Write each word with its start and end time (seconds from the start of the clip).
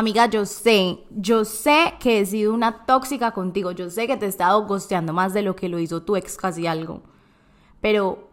amiga, 0.00 0.26
yo 0.26 0.44
sé, 0.46 0.98
yo 1.10 1.44
sé 1.44 1.94
que 2.00 2.20
he 2.20 2.26
sido 2.26 2.52
una 2.52 2.86
tóxica 2.86 3.32
contigo, 3.32 3.70
yo 3.72 3.88
sé 3.90 4.06
que 4.06 4.16
te 4.16 4.26
he 4.26 4.28
estado 4.28 4.66
gosteando 4.66 5.12
más 5.12 5.32
de 5.32 5.42
lo 5.42 5.54
que 5.54 5.68
lo 5.68 5.78
hizo 5.78 6.02
tu 6.02 6.16
ex 6.16 6.36
casi 6.36 6.66
algo, 6.66 7.02
pero 7.80 8.30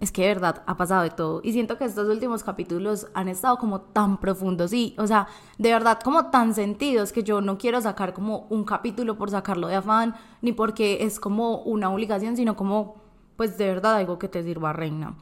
es 0.00 0.12
que 0.12 0.22
de 0.22 0.28
verdad 0.28 0.62
ha 0.66 0.76
pasado 0.76 1.02
de 1.02 1.10
todo. 1.10 1.40
Y 1.42 1.52
siento 1.52 1.78
que 1.78 1.84
estos 1.84 2.08
últimos 2.08 2.44
capítulos 2.44 3.08
han 3.14 3.28
estado 3.28 3.56
como 3.58 3.80
tan 3.80 4.18
profundos 4.18 4.72
y, 4.72 4.94
o 4.98 5.06
sea, 5.06 5.26
de 5.58 5.72
verdad 5.72 6.00
como 6.04 6.26
tan 6.26 6.54
sentidos 6.54 7.12
que 7.12 7.22
yo 7.22 7.40
no 7.40 7.56
quiero 7.58 7.80
sacar 7.80 8.12
como 8.12 8.46
un 8.50 8.64
capítulo 8.64 9.16
por 9.16 9.30
sacarlo 9.30 9.68
de 9.68 9.76
afán, 9.76 10.14
ni 10.42 10.52
porque 10.52 10.98
es 11.00 11.18
como 11.18 11.62
una 11.62 11.90
obligación, 11.90 12.36
sino 12.36 12.56
como, 12.56 12.96
pues 13.36 13.56
de 13.58 13.66
verdad 13.66 13.96
algo 13.96 14.18
que 14.18 14.28
te 14.28 14.42
sirva, 14.42 14.72
reina. 14.72 15.16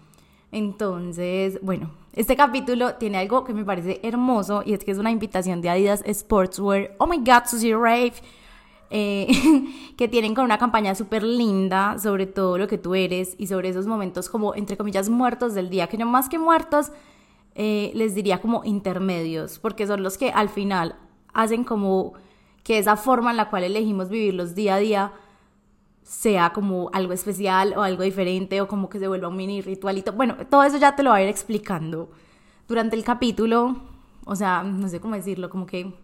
Entonces, 0.50 1.58
bueno, 1.62 1.90
este 2.14 2.36
capítulo 2.36 2.94
tiene 2.94 3.18
algo 3.18 3.42
que 3.42 3.52
me 3.52 3.64
parece 3.64 4.00
hermoso 4.04 4.62
y 4.64 4.72
es 4.72 4.84
que 4.84 4.92
es 4.92 4.98
una 4.98 5.10
invitación 5.10 5.60
de 5.60 5.68
Adidas 5.68 6.04
Sportswear. 6.06 6.92
Oh 6.98 7.06
my 7.06 7.18
god, 7.18 7.46
Susie 7.46 7.74
Rave 7.74 8.14
eh, 8.90 9.26
que 9.96 10.06
tienen 10.06 10.34
con 10.34 10.44
una 10.44 10.56
campaña 10.56 10.94
súper 10.94 11.24
linda 11.24 11.98
sobre 11.98 12.26
todo 12.26 12.56
lo 12.56 12.68
que 12.68 12.78
tú 12.78 12.94
eres 12.94 13.34
y 13.38 13.48
sobre 13.48 13.70
esos 13.70 13.88
momentos 13.88 14.28
como, 14.28 14.54
entre 14.54 14.76
comillas, 14.76 15.08
muertos 15.08 15.54
del 15.54 15.70
día, 15.70 15.88
que 15.88 15.96
yo 15.96 16.06
más 16.06 16.28
que 16.28 16.38
muertos, 16.38 16.92
eh, 17.56 17.90
les 17.94 18.14
diría 18.14 18.40
como 18.40 18.64
intermedios, 18.64 19.58
porque 19.58 19.86
son 19.88 20.04
los 20.04 20.16
que 20.16 20.30
al 20.30 20.48
final 20.48 20.96
hacen 21.32 21.64
como 21.64 22.12
que 22.62 22.78
esa 22.78 22.96
forma 22.96 23.32
en 23.32 23.36
la 23.36 23.50
cual 23.50 23.64
elegimos 23.64 24.08
vivirlos 24.08 24.54
día 24.54 24.76
a 24.76 24.78
día 24.78 25.12
sea 26.04 26.52
como 26.52 26.90
algo 26.92 27.12
especial 27.12 27.74
o 27.76 27.82
algo 27.82 28.02
diferente 28.02 28.60
o 28.60 28.68
como 28.68 28.88
que 28.88 28.98
se 28.98 29.08
vuelva 29.08 29.28
un 29.28 29.36
mini 29.36 29.62
ritualito. 29.62 30.12
Bueno, 30.12 30.36
todo 30.48 30.62
eso 30.62 30.76
ya 30.76 30.94
te 30.94 31.02
lo 31.02 31.10
voy 31.10 31.20
a 31.20 31.22
ir 31.24 31.28
explicando 31.28 32.10
durante 32.68 32.94
el 32.94 33.02
capítulo, 33.02 33.76
o 34.24 34.36
sea, 34.36 34.62
no 34.62 34.88
sé 34.88 35.00
cómo 35.00 35.14
decirlo, 35.14 35.50
como 35.50 35.66
que 35.66 35.94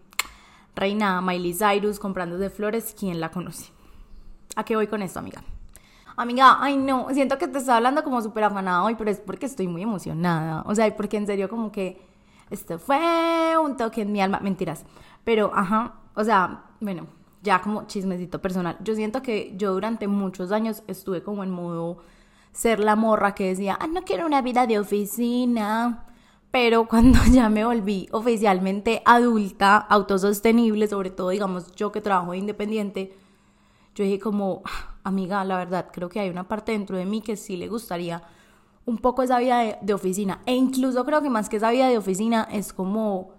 reina 0.75 1.21
Miley 1.21 1.53
Cyrus 1.53 1.99
comprando 1.99 2.37
de 2.37 2.49
flores, 2.49 2.95
¿quién 2.99 3.19
la 3.19 3.29
conoce? 3.29 3.71
¿A 4.55 4.65
qué 4.65 4.75
voy 4.75 4.87
con 4.87 5.01
esto, 5.01 5.19
amiga? 5.19 5.43
Amiga, 6.17 6.57
ay 6.59 6.77
no, 6.77 7.07
siento 7.13 7.37
que 7.37 7.47
te 7.47 7.59
estoy 7.59 7.73
hablando 7.73 8.03
como 8.03 8.21
súper 8.21 8.43
afanada 8.43 8.83
hoy, 8.83 8.95
pero 8.95 9.09
es 9.09 9.19
porque 9.19 9.45
estoy 9.45 9.67
muy 9.67 9.83
emocionada. 9.83 10.63
O 10.65 10.75
sea, 10.75 10.93
porque 10.95 11.17
en 11.17 11.25
serio 11.25 11.47
como 11.49 11.71
que 11.71 12.01
esto 12.49 12.77
fue 12.79 13.57
un 13.57 13.77
toque 13.77 14.01
en 14.01 14.11
mi 14.11 14.21
alma. 14.21 14.39
Mentiras. 14.41 14.83
Pero, 15.23 15.51
ajá, 15.55 15.93
o 16.13 16.23
sea, 16.23 16.65
bueno, 16.81 17.07
ya 17.41 17.61
como 17.61 17.87
chismecito 17.87 18.41
personal. 18.41 18.77
Yo 18.83 18.95
siento 18.95 19.21
que 19.21 19.53
yo 19.57 19.73
durante 19.73 20.07
muchos 20.07 20.51
años 20.51 20.83
estuve 20.87 21.23
como 21.23 21.43
en 21.43 21.51
modo 21.51 21.99
ser 22.51 22.79
la 22.79 22.95
morra 22.95 23.33
que 23.35 23.47
decía, 23.47 23.77
ah, 23.79 23.87
no 23.87 24.03
quiero 24.03 24.25
una 24.25 24.41
vida 24.41 24.67
de 24.67 24.79
oficina 24.79 26.05
pero 26.51 26.85
cuando 26.89 27.19
ya 27.31 27.49
me 27.49 27.65
volví 27.65 28.07
oficialmente 28.11 29.01
adulta, 29.05 29.77
autosostenible, 29.77 30.87
sobre 30.87 31.09
todo, 31.09 31.29
digamos, 31.29 31.73
yo 31.75 31.91
que 31.91 32.01
trabajo 32.01 32.33
independiente, 32.33 33.17
yo 33.95 34.03
dije 34.03 34.19
como, 34.19 34.61
ah, 34.65 34.95
amiga, 35.03 35.43
la 35.45 35.57
verdad, 35.57 35.87
creo 35.91 36.09
que 36.09 36.19
hay 36.19 36.29
una 36.29 36.47
parte 36.47 36.73
dentro 36.73 36.97
de 36.97 37.05
mí 37.05 37.21
que 37.21 37.37
sí 37.37 37.57
le 37.57 37.67
gustaría 37.67 38.21
un 38.85 38.97
poco 38.97 39.23
esa 39.23 39.39
vida 39.39 39.77
de, 39.81 39.93
oficina. 39.93 40.41
E 40.45 40.53
incluso 40.53 41.05
creo 41.05 41.21
que 41.21 41.29
más 41.29 41.49
que 41.49 41.57
esa 41.57 41.71
vida 41.71 41.87
de 41.87 41.97
oficina 41.97 42.47
es 42.51 42.73
como, 42.73 43.31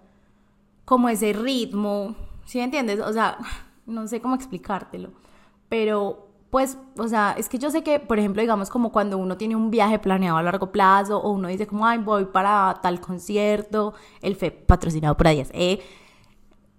como 0.85 1.09
ese 1.09 1.33
ritmo, 1.33 2.15
¿sí 2.45 2.57
me 2.59 2.65
entiendes? 2.65 2.99
O 2.99 3.13
sea, 3.13 3.37
no 3.85 4.07
sé 4.07 4.21
cómo 4.21 4.35
explicártelo, 4.35 5.11
pero 5.69 6.29
pues, 6.49 6.77
o 6.99 7.07
sea, 7.07 7.33
es 7.35 7.49
que 7.49 7.57
yo 7.57 7.71
sé 7.71 7.83
que, 7.83 7.99
por 7.99 8.19
ejemplo, 8.19 8.41
digamos 8.41 8.69
como 8.69 8.91
cuando 8.91 9.17
uno 9.17 9.37
tiene 9.37 9.55
un 9.55 9.71
viaje 9.71 9.97
planeado 9.97 10.37
a 10.37 10.43
largo 10.43 10.71
plazo 10.71 11.19
o 11.19 11.31
uno 11.31 11.47
dice 11.47 11.65
como, 11.65 11.87
ay, 11.87 11.97
voy 11.97 12.25
para 12.25 12.79
tal 12.83 13.01
concierto, 13.01 13.95
el 14.21 14.35
FE 14.35 14.51
patrocinado 14.51 15.17
por 15.17 15.27
Adidas, 15.27 15.49
eh, 15.53 15.79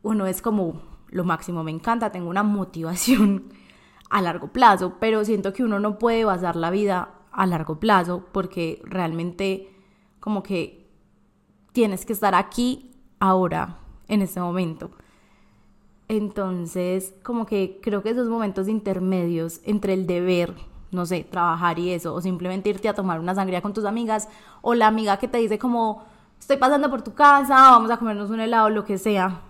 uno 0.02 0.26
es 0.26 0.40
como 0.40 0.80
lo 1.08 1.24
máximo, 1.24 1.64
me 1.64 1.72
encanta, 1.72 2.12
tengo 2.12 2.30
una 2.30 2.44
motivación 2.44 3.52
a 4.10 4.22
largo 4.22 4.52
plazo, 4.52 4.94
pero 5.00 5.24
siento 5.24 5.52
que 5.52 5.64
uno 5.64 5.80
no 5.80 5.98
puede 5.98 6.24
basar 6.24 6.54
la 6.54 6.70
vida 6.70 7.08
a 7.32 7.46
largo 7.46 7.80
plazo 7.80 8.26
porque 8.30 8.80
realmente 8.84 9.74
como 10.20 10.44
que 10.44 10.88
tienes 11.72 12.06
que 12.06 12.12
estar 12.12 12.36
aquí, 12.36 12.92
ahora, 13.18 13.78
en 14.06 14.22
este 14.22 14.38
momento. 14.38 14.92
Entonces, 16.08 17.14
como 17.22 17.46
que 17.46 17.80
creo 17.82 18.02
que 18.02 18.10
esos 18.10 18.28
momentos 18.28 18.68
intermedios 18.68 19.60
entre 19.64 19.94
el 19.94 20.06
deber, 20.06 20.54
no 20.90 21.06
sé, 21.06 21.24
trabajar 21.24 21.78
y 21.78 21.92
eso, 21.92 22.14
o 22.14 22.20
simplemente 22.20 22.68
irte 22.68 22.88
a 22.88 22.94
tomar 22.94 23.20
una 23.20 23.34
sangría 23.34 23.62
con 23.62 23.72
tus 23.72 23.84
amigas, 23.84 24.28
o 24.60 24.74
la 24.74 24.86
amiga 24.86 25.16
que 25.16 25.28
te 25.28 25.38
dice 25.38 25.58
como, 25.58 26.04
estoy 26.38 26.58
pasando 26.58 26.90
por 26.90 27.02
tu 27.02 27.14
casa, 27.14 27.54
vamos 27.54 27.90
a 27.90 27.96
comernos 27.96 28.30
un 28.30 28.40
helado, 28.40 28.68
lo 28.68 28.84
que 28.84 28.98
sea, 28.98 29.40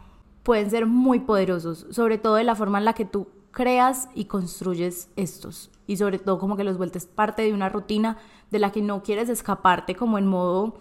pueden 0.44 0.70
ser 0.70 0.86
muy 0.86 1.20
poderosos, 1.20 1.86
sobre 1.90 2.18
todo 2.18 2.36
de 2.36 2.44
la 2.44 2.54
forma 2.54 2.78
en 2.78 2.84
la 2.84 2.92
que 2.92 3.04
tú 3.04 3.26
creas 3.50 4.08
y 4.14 4.26
construyes 4.26 5.10
estos, 5.16 5.70
y 5.86 5.96
sobre 5.96 6.18
todo 6.18 6.38
como 6.38 6.56
que 6.56 6.64
los 6.64 6.78
vueltes 6.78 7.06
parte 7.06 7.42
de 7.42 7.52
una 7.52 7.68
rutina 7.68 8.18
de 8.50 8.58
la 8.60 8.70
que 8.70 8.80
no 8.80 9.02
quieres 9.02 9.28
escaparte 9.28 9.96
como 9.96 10.18
en 10.18 10.26
modo, 10.26 10.74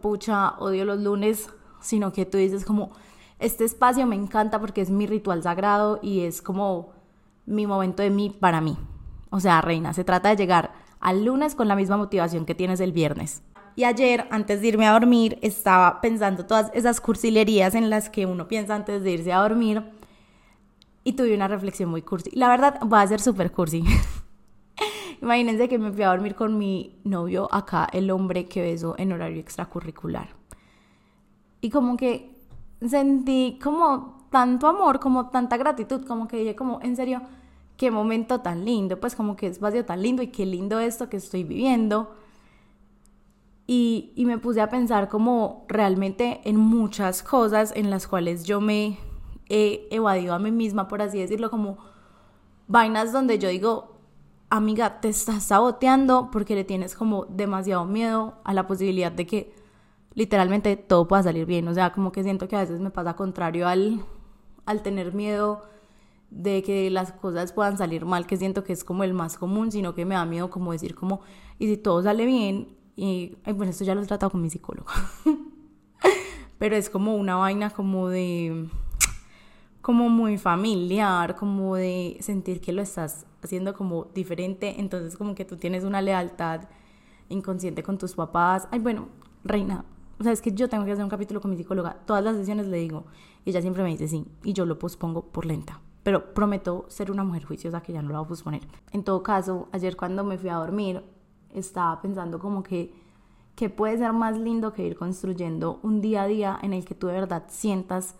pucha, 0.00 0.54
odio 0.58 0.84
los 0.84 1.00
lunes, 1.00 1.50
sino 1.80 2.12
que 2.12 2.24
tú 2.24 2.38
dices 2.38 2.64
como, 2.64 2.92
este 3.40 3.64
espacio 3.64 4.06
me 4.06 4.16
encanta 4.16 4.60
porque 4.60 4.80
es 4.80 4.90
mi 4.90 5.06
ritual 5.06 5.42
sagrado 5.42 5.98
y 6.02 6.20
es 6.20 6.42
como 6.42 6.92
mi 7.46 7.66
momento 7.66 8.02
de 8.02 8.10
mí 8.10 8.30
para 8.30 8.60
mí. 8.60 8.76
O 9.30 9.40
sea, 9.40 9.60
reina, 9.60 9.92
se 9.92 10.04
trata 10.04 10.28
de 10.28 10.36
llegar 10.36 10.72
al 11.00 11.24
lunes 11.24 11.54
con 11.54 11.66
la 11.68 11.76
misma 11.76 11.96
motivación 11.96 12.44
que 12.44 12.54
tienes 12.54 12.80
el 12.80 12.92
viernes. 12.92 13.42
Y 13.76 13.84
ayer, 13.84 14.26
antes 14.30 14.60
de 14.60 14.68
irme 14.68 14.86
a 14.86 14.92
dormir, 14.92 15.38
estaba 15.42 16.00
pensando 16.00 16.44
todas 16.44 16.70
esas 16.74 17.00
cursilerías 17.00 17.74
en 17.74 17.88
las 17.88 18.10
que 18.10 18.26
uno 18.26 18.46
piensa 18.46 18.74
antes 18.74 19.02
de 19.02 19.12
irse 19.12 19.32
a 19.32 19.38
dormir 19.38 19.82
y 21.02 21.14
tuve 21.14 21.34
una 21.34 21.48
reflexión 21.48 21.88
muy 21.88 22.02
cursi. 22.02 22.30
La 22.34 22.48
verdad, 22.48 22.80
va 22.92 23.00
a 23.00 23.06
ser 23.06 23.20
súper 23.20 23.52
cursi. 23.52 23.84
Imagínense 25.22 25.68
que 25.68 25.78
me 25.78 25.92
fui 25.92 26.02
a 26.02 26.08
dormir 26.08 26.34
con 26.34 26.58
mi 26.58 26.98
novio 27.04 27.48
acá, 27.52 27.88
el 27.92 28.10
hombre 28.10 28.46
que 28.46 28.62
besó 28.62 28.94
en 28.98 29.12
horario 29.12 29.40
extracurricular. 29.40 30.28
Y 31.60 31.70
como 31.70 31.96
que 31.96 32.39
sentí 32.86 33.58
como 33.62 34.26
tanto 34.30 34.66
amor, 34.66 35.00
como 35.00 35.28
tanta 35.30 35.56
gratitud, 35.56 36.04
como 36.06 36.28
que 36.28 36.38
dije 36.38 36.54
como, 36.54 36.80
en 36.82 36.96
serio, 36.96 37.22
qué 37.76 37.90
momento 37.90 38.40
tan 38.40 38.64
lindo, 38.64 39.00
pues 39.00 39.14
como 39.14 39.36
que 39.36 39.46
espacio 39.46 39.84
tan 39.84 40.02
lindo 40.02 40.22
y 40.22 40.28
qué 40.28 40.46
lindo 40.46 40.78
esto 40.80 41.08
que 41.08 41.16
estoy 41.16 41.44
viviendo. 41.44 42.14
Y, 43.66 44.12
y 44.16 44.24
me 44.24 44.38
puse 44.38 44.60
a 44.60 44.68
pensar 44.68 45.08
como 45.08 45.64
realmente 45.68 46.40
en 46.44 46.56
muchas 46.56 47.22
cosas 47.22 47.72
en 47.76 47.90
las 47.90 48.06
cuales 48.06 48.44
yo 48.44 48.60
me 48.60 48.98
he 49.48 49.88
evadido 49.90 50.34
a 50.34 50.38
mí 50.38 50.50
misma, 50.50 50.88
por 50.88 51.02
así 51.02 51.18
decirlo, 51.18 51.50
como 51.50 51.78
vainas 52.66 53.12
donde 53.12 53.38
yo 53.38 53.48
digo, 53.48 53.96
amiga, 54.48 55.00
te 55.00 55.08
estás 55.08 55.44
saboteando 55.44 56.30
porque 56.30 56.54
le 56.54 56.64
tienes 56.64 56.94
como 56.94 57.24
demasiado 57.26 57.84
miedo 57.84 58.34
a 58.44 58.52
la 58.54 58.66
posibilidad 58.66 59.12
de 59.12 59.26
que 59.26 59.59
literalmente 60.14 60.76
todo 60.76 61.08
pueda 61.08 61.22
salir 61.22 61.46
bien. 61.46 61.68
O 61.68 61.74
sea, 61.74 61.92
como 61.92 62.12
que 62.12 62.22
siento 62.22 62.48
que 62.48 62.56
a 62.56 62.60
veces 62.60 62.80
me 62.80 62.90
pasa 62.90 63.14
contrario 63.14 63.68
al, 63.68 64.04
al 64.66 64.82
tener 64.82 65.14
miedo 65.14 65.62
de 66.30 66.62
que 66.62 66.90
las 66.90 67.12
cosas 67.12 67.52
puedan 67.52 67.76
salir 67.76 68.04
mal, 68.04 68.26
que 68.26 68.36
siento 68.36 68.64
que 68.64 68.72
es 68.72 68.84
como 68.84 69.04
el 69.04 69.14
más 69.14 69.36
común, 69.36 69.72
sino 69.72 69.94
que 69.94 70.04
me 70.04 70.14
da 70.14 70.24
miedo 70.24 70.48
como 70.48 70.72
decir 70.72 70.94
como, 70.94 71.20
y 71.58 71.66
si 71.66 71.76
todo 71.76 72.02
sale 72.02 72.24
bien, 72.24 72.76
y 72.96 73.36
bueno, 73.44 73.70
esto 73.70 73.84
ya 73.84 73.94
lo 73.94 74.02
he 74.02 74.06
tratado 74.06 74.30
con 74.30 74.40
mi 74.40 74.50
psicólogo, 74.50 74.90
pero 76.58 76.76
es 76.76 76.88
como 76.88 77.16
una 77.16 77.34
vaina 77.36 77.70
como 77.70 78.08
de, 78.08 78.68
como 79.82 80.08
muy 80.08 80.38
familiar, 80.38 81.34
como 81.34 81.74
de 81.74 82.16
sentir 82.20 82.60
que 82.60 82.72
lo 82.72 82.82
estás 82.82 83.26
haciendo 83.42 83.74
como 83.74 84.04
diferente, 84.14 84.76
entonces 84.78 85.16
como 85.16 85.34
que 85.34 85.44
tú 85.44 85.56
tienes 85.56 85.82
una 85.82 86.00
lealtad 86.00 86.68
inconsciente 87.28 87.82
con 87.82 87.98
tus 87.98 88.14
papás, 88.14 88.68
ay 88.70 88.78
bueno, 88.78 89.08
reina, 89.42 89.84
o 90.20 90.22
sea, 90.22 90.32
es 90.32 90.42
que 90.42 90.52
yo 90.52 90.68
tengo 90.68 90.84
que 90.84 90.92
hacer 90.92 91.02
un 91.02 91.08
capítulo 91.08 91.40
con 91.40 91.50
mi 91.50 91.56
psicóloga. 91.56 91.96
Todas 92.04 92.22
las 92.22 92.36
sesiones 92.36 92.66
le 92.66 92.76
digo. 92.76 93.06
Y 93.46 93.50
ella 93.50 93.62
siempre 93.62 93.82
me 93.82 93.88
dice 93.88 94.06
sí. 94.06 94.26
Y 94.44 94.52
yo 94.52 94.66
lo 94.66 94.78
pospongo 94.78 95.22
por 95.22 95.46
lenta. 95.46 95.80
Pero 96.02 96.34
prometo 96.34 96.84
ser 96.88 97.10
una 97.10 97.24
mujer 97.24 97.44
juiciosa 97.44 97.80
que 97.80 97.94
ya 97.94 98.02
no 98.02 98.10
lo 98.10 98.18
voy 98.18 98.24
a 98.26 98.28
posponer. 98.28 98.60
En 98.92 99.02
todo 99.02 99.22
caso, 99.22 99.70
ayer 99.72 99.96
cuando 99.96 100.22
me 100.22 100.36
fui 100.36 100.50
a 100.50 100.56
dormir, 100.56 101.02
estaba 101.54 102.02
pensando 102.02 102.38
como 102.38 102.62
que, 102.62 102.92
¿qué 103.56 103.70
puede 103.70 103.96
ser 103.96 104.12
más 104.12 104.38
lindo 104.38 104.74
que 104.74 104.86
ir 104.86 104.94
construyendo 104.94 105.80
un 105.82 106.02
día 106.02 106.24
a 106.24 106.26
día 106.26 106.58
en 106.60 106.74
el 106.74 106.84
que 106.84 106.94
tú 106.94 107.06
de 107.06 107.14
verdad 107.14 107.44
sientas 107.48 108.14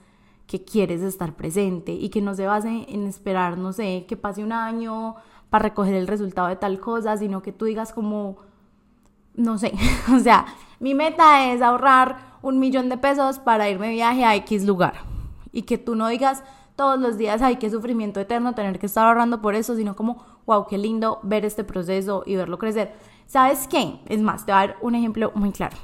que 0.46 0.64
quieres 0.64 1.02
estar 1.02 1.36
presente 1.36 1.92
y 1.92 2.08
que 2.08 2.22
no 2.22 2.34
se 2.34 2.46
base 2.46 2.86
en 2.88 3.06
esperar, 3.06 3.58
no 3.58 3.74
sé, 3.74 4.06
que 4.08 4.16
pase 4.16 4.42
un 4.42 4.52
año 4.52 5.16
para 5.50 5.64
recoger 5.64 5.94
el 5.94 6.06
resultado 6.06 6.48
de 6.48 6.56
tal 6.56 6.80
cosa, 6.80 7.18
sino 7.18 7.42
que 7.42 7.52
tú 7.52 7.66
digas 7.66 7.92
como 7.92 8.38
no 9.34 9.58
sé, 9.58 9.72
o 10.14 10.18
sea, 10.18 10.46
mi 10.80 10.94
meta 10.94 11.52
es 11.52 11.62
ahorrar 11.62 12.16
un 12.42 12.58
millón 12.58 12.88
de 12.88 12.96
pesos 12.96 13.38
para 13.38 13.68
irme 13.68 13.88
de 13.88 13.92
viaje 13.92 14.24
a 14.24 14.34
X 14.36 14.64
lugar. 14.64 14.94
Y 15.52 15.62
que 15.62 15.76
tú 15.78 15.94
no 15.94 16.08
digas 16.08 16.42
todos 16.74 16.98
los 16.98 17.18
días, 17.18 17.42
ay, 17.42 17.56
qué 17.56 17.68
sufrimiento 17.68 18.18
eterno 18.18 18.54
tener 18.54 18.78
que 18.78 18.86
estar 18.86 19.06
ahorrando 19.06 19.42
por 19.42 19.54
eso, 19.54 19.76
sino 19.76 19.94
como, 19.94 20.24
wow, 20.46 20.66
qué 20.66 20.78
lindo 20.78 21.20
ver 21.22 21.44
este 21.44 21.64
proceso 21.64 22.22
y 22.24 22.36
verlo 22.36 22.58
crecer. 22.58 22.94
¿Sabes 23.26 23.68
qué? 23.68 24.00
Es 24.06 24.22
más, 24.22 24.46
te 24.46 24.52
voy 24.52 24.62
a 24.62 24.66
dar 24.68 24.76
un 24.80 24.94
ejemplo 24.94 25.32
muy 25.34 25.52
claro. 25.52 25.76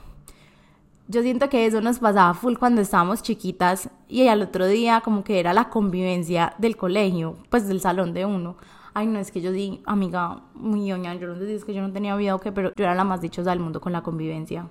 yo 1.08 1.22
siento 1.22 1.48
que 1.50 1.66
eso 1.66 1.80
nos 1.80 1.98
pasaba 1.98 2.32
full 2.34 2.56
cuando 2.56 2.80
estábamos 2.80 3.22
chiquitas 3.22 3.90
y 4.08 4.26
al 4.28 4.42
otro 4.42 4.66
día 4.66 5.02
como 5.02 5.22
que 5.22 5.38
era 5.38 5.52
la 5.52 5.68
convivencia 5.68 6.54
del 6.58 6.76
colegio, 6.76 7.36
pues 7.50 7.68
del 7.68 7.80
salón 7.80 8.14
de 8.14 8.24
uno. 8.24 8.56
Ay, 8.94 9.06
no, 9.06 9.18
es 9.18 9.30
que 9.30 9.42
yo 9.42 9.52
di, 9.52 9.82
amiga, 9.84 10.40
muy 10.54 10.80
ñoña, 10.80 11.14
yo 11.14 11.28
no 11.28 11.36
sé 11.36 11.46
si 11.46 11.52
es 11.52 11.64
que 11.66 11.74
yo 11.74 11.82
no 11.82 11.92
tenía 11.92 12.16
vida 12.16 12.34
o 12.34 12.40
qué, 12.40 12.50
pero 12.50 12.72
yo 12.74 12.84
era 12.84 12.94
la 12.94 13.04
más 13.04 13.20
dichosa 13.20 13.50
del 13.50 13.60
mundo 13.60 13.78
con 13.80 13.92
la 13.92 14.02
convivencia. 14.02 14.68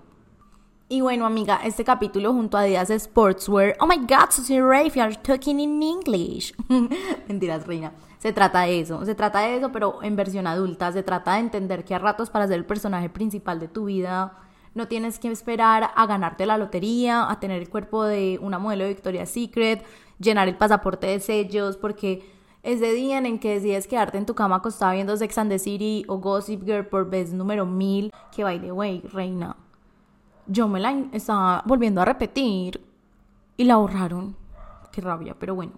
Y 0.88 1.02
bueno, 1.02 1.26
amiga, 1.26 1.62
este 1.64 1.84
capítulo 1.84 2.32
junto 2.32 2.58
a 2.58 2.64
Díaz 2.64 2.92
Sportswear. 2.92 3.76
Oh 3.80 3.88
my 3.88 3.98
god, 3.98 4.30
Susie 4.30 4.62
Ray, 4.62 4.92
you're 4.94 5.16
talking 5.16 5.60
in 5.60 5.82
English. 5.82 6.54
Mentiras, 7.28 7.66
reina. 7.66 7.92
Se 8.20 8.32
trata 8.32 8.62
de 8.62 8.82
eso, 8.82 9.04
se 9.04 9.16
trata 9.16 9.40
de 9.40 9.58
eso, 9.58 9.72
pero 9.72 10.04
en 10.04 10.16
versión 10.16 10.46
adulta. 10.46 10.92
Se 10.92 11.02
trata 11.02 11.34
de 11.34 11.40
entender 11.40 11.86
que 11.86 11.96
a 11.96 12.00
ratos 12.00 12.30
para 12.30 12.46
ser 12.46 12.58
el 12.58 12.66
personaje 12.66 13.10
principal 13.10 13.60
de 13.60 13.68
tu 13.68 13.86
vida 13.86 14.38
no 14.76 14.88
tienes 14.88 15.18
que 15.18 15.32
esperar 15.32 15.90
a 15.96 16.06
ganarte 16.06 16.46
la 16.46 16.60
lotería, 16.60 17.32
a 17.32 17.40
tener 17.40 17.60
el 17.64 17.70
cuerpo 17.70 18.04
de 18.04 18.38
una 18.40 18.60
modelo 18.60 18.84
de 18.84 18.92
Victoria's 18.92 19.30
Secret, 19.30 19.84
llenar 20.20 20.48
el 20.48 20.56
pasaporte 20.56 21.08
de 21.08 21.20
sellos, 21.20 21.78
porque 21.78 22.32
ese 22.62 22.94
día 22.94 23.18
en 23.18 23.40
que 23.40 23.56
decides 23.56 23.88
quedarte 23.88 24.20
en 24.20 24.28
tu 24.28 24.36
cama 24.36 24.58
acostada 24.58 24.94
viendo 24.94 25.18
Sex 25.18 25.36
and 25.40 25.50
the 25.50 25.58
City 25.58 26.06
o 26.08 26.18
Gossip 26.18 26.64
Girl 26.64 26.86
por 26.86 27.10
vez 27.10 27.34
número 27.34 27.66
mil, 27.66 28.12
que 28.36 28.44
by 28.44 28.60
the 28.60 28.72
way, 28.72 29.02
reina, 29.12 29.56
yo 30.48 30.68
me 30.68 30.80
la 30.80 30.92
estaba 31.12 31.64
volviendo 31.66 32.02
a 32.02 32.06
repetir 32.06 32.82
y 33.58 33.64
la 33.64 33.78
borraron. 33.78 34.36
Qué 34.92 35.02
rabia, 35.02 35.36
pero 35.38 35.56
bueno, 35.56 35.74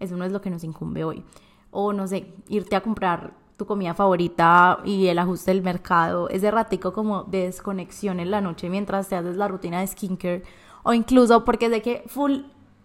eso 0.00 0.16
no 0.16 0.24
es 0.24 0.32
lo 0.32 0.40
que 0.40 0.50
nos 0.50 0.64
incumbe 0.64 1.04
hoy. 1.04 1.24
O 1.70 1.92
no 1.92 2.06
sé, 2.06 2.32
irte 2.48 2.76
a 2.76 2.82
comprar 2.82 3.32
tu 3.56 3.66
comida 3.66 3.92
favorita 3.92 4.78
y 4.84 5.08
el 5.08 5.18
ajuste 5.18 5.50
del 5.50 5.62
mercado, 5.62 6.28
ese 6.28 6.50
ratico 6.50 6.92
como 6.92 7.24
de 7.24 7.46
desconexión 7.46 8.20
en 8.20 8.30
la 8.30 8.40
noche 8.40 8.70
mientras 8.70 9.08
te 9.08 9.16
haces 9.16 9.36
la 9.36 9.48
rutina 9.48 9.80
de 9.80 9.86
skincare 9.88 10.44
o 10.84 10.94
incluso 10.94 11.44
porque 11.44 11.68
de 11.68 11.82
que 11.82 12.04
full 12.06 12.42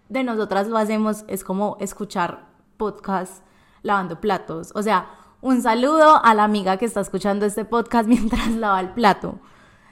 de 0.08 0.24
nosotras 0.24 0.66
lo 0.66 0.76
hacemos 0.76 1.24
es 1.28 1.44
como 1.44 1.76
escuchar 1.78 2.48
podcast 2.76 3.44
lavando 3.82 4.20
platos, 4.20 4.72
o 4.74 4.82
sea, 4.82 5.10
un 5.40 5.62
saludo 5.62 6.24
a 6.24 6.34
la 6.34 6.42
amiga 6.42 6.76
que 6.76 6.86
está 6.86 7.00
escuchando 7.00 7.46
este 7.46 7.64
podcast 7.64 8.08
mientras 8.08 8.50
lava 8.50 8.80
el 8.80 8.90
plato 8.90 9.38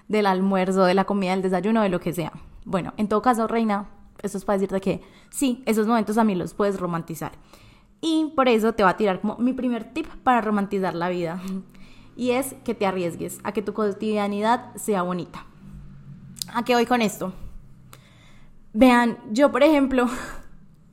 del 0.09 0.27
almuerzo, 0.27 0.85
de 0.85 0.95
la 0.95 1.05
comida, 1.05 1.33
del 1.33 1.43
desayuno, 1.43 1.83
de 1.83 1.89
lo 1.89 2.01
que 2.01 2.13
sea. 2.13 2.33
Bueno, 2.65 2.93
en 2.97 3.09
todo 3.09 3.23
caso, 3.23 3.47
reina, 3.47 3.89
esto 4.23 4.39
es 4.39 4.45
para 4.45 4.59
decirte 4.59 4.81
que 4.81 5.03
sí, 5.31 5.63
esos 5.67 5.87
momentos 5.87 6.19
a 6.19 6.25
mí 6.25 6.35
los 6.35 6.55
puedes 6.55 6.79
romantizar. 6.79 7.33
Y 8.01 8.33
por 8.35 8.49
eso 8.49 8.73
te 8.73 8.83
va 8.83 8.91
a 8.91 8.97
tirar 8.97 9.21
como 9.21 9.37
mi 9.39 9.53
primer 9.53 9.93
tip 9.93 10.07
para 10.25 10.41
romantizar 10.41 10.95
la 10.95 11.09
vida. 11.09 11.41
Y 12.17 12.33
es 12.33 12.55
que 12.65 12.75
te 12.75 12.87
arriesgues 12.87 13.39
a 13.45 13.53
que 13.53 13.63
tu 13.63 13.73
cotidianidad 13.73 14.75
sea 14.75 15.03
bonita. 15.03 15.47
¿A 16.53 16.65
qué 16.65 16.75
voy 16.75 16.85
con 16.85 17.01
esto? 17.01 17.33
Vean, 18.73 19.19
yo 19.31 19.51
por 19.53 19.63
ejemplo, 19.63 20.07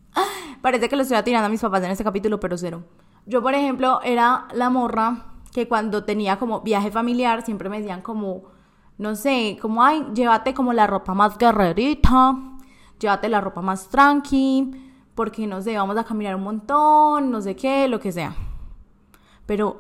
parece 0.62 0.88
que 0.88 0.95
lo 0.95 1.01
estoy 1.01 1.21
tirando 1.23 1.47
a 1.47 1.50
mis 1.50 1.62
papás 1.62 1.83
en 1.83 1.91
este 1.91 2.03
capítulo, 2.03 2.39
pero 2.39 2.57
cero. 2.57 2.83
Yo 3.25 3.41
por 3.41 3.53
ejemplo 3.53 4.01
era 4.03 4.47
la 4.53 4.69
morra 4.69 5.25
que 5.51 5.67
cuando 5.67 6.03
tenía 6.03 6.38
como 6.38 6.62
viaje 6.62 6.91
familiar 6.91 7.44
siempre 7.44 7.69
me 7.69 7.79
decían 7.79 8.01
como, 8.01 8.44
no 9.00 9.16
sé, 9.16 9.57
como, 9.62 9.81
ay, 9.81 10.06
llévate 10.13 10.54
como 10.54 10.74
la 10.74 10.86
ropa 10.86 11.13
más 11.13 11.38
guerrerita, 11.38 12.36
llévate 13.00 13.30
la 13.30 13.40
ropa 13.40 13.62
más 13.62 13.88
tranqui, 13.88 14.72
porque 15.16 15.48
no 15.48 15.62
sé, 15.62 15.75
vamos 15.78 15.98
a 15.98 16.04
caminar 16.04 16.36
un 16.36 16.44
montón, 16.44 17.31
no 17.31 17.42
sé 17.42 17.56
qué, 17.56 17.88
lo 17.88 18.01
que 18.01 18.12
sea. 18.12 18.36
Pero 19.46 19.78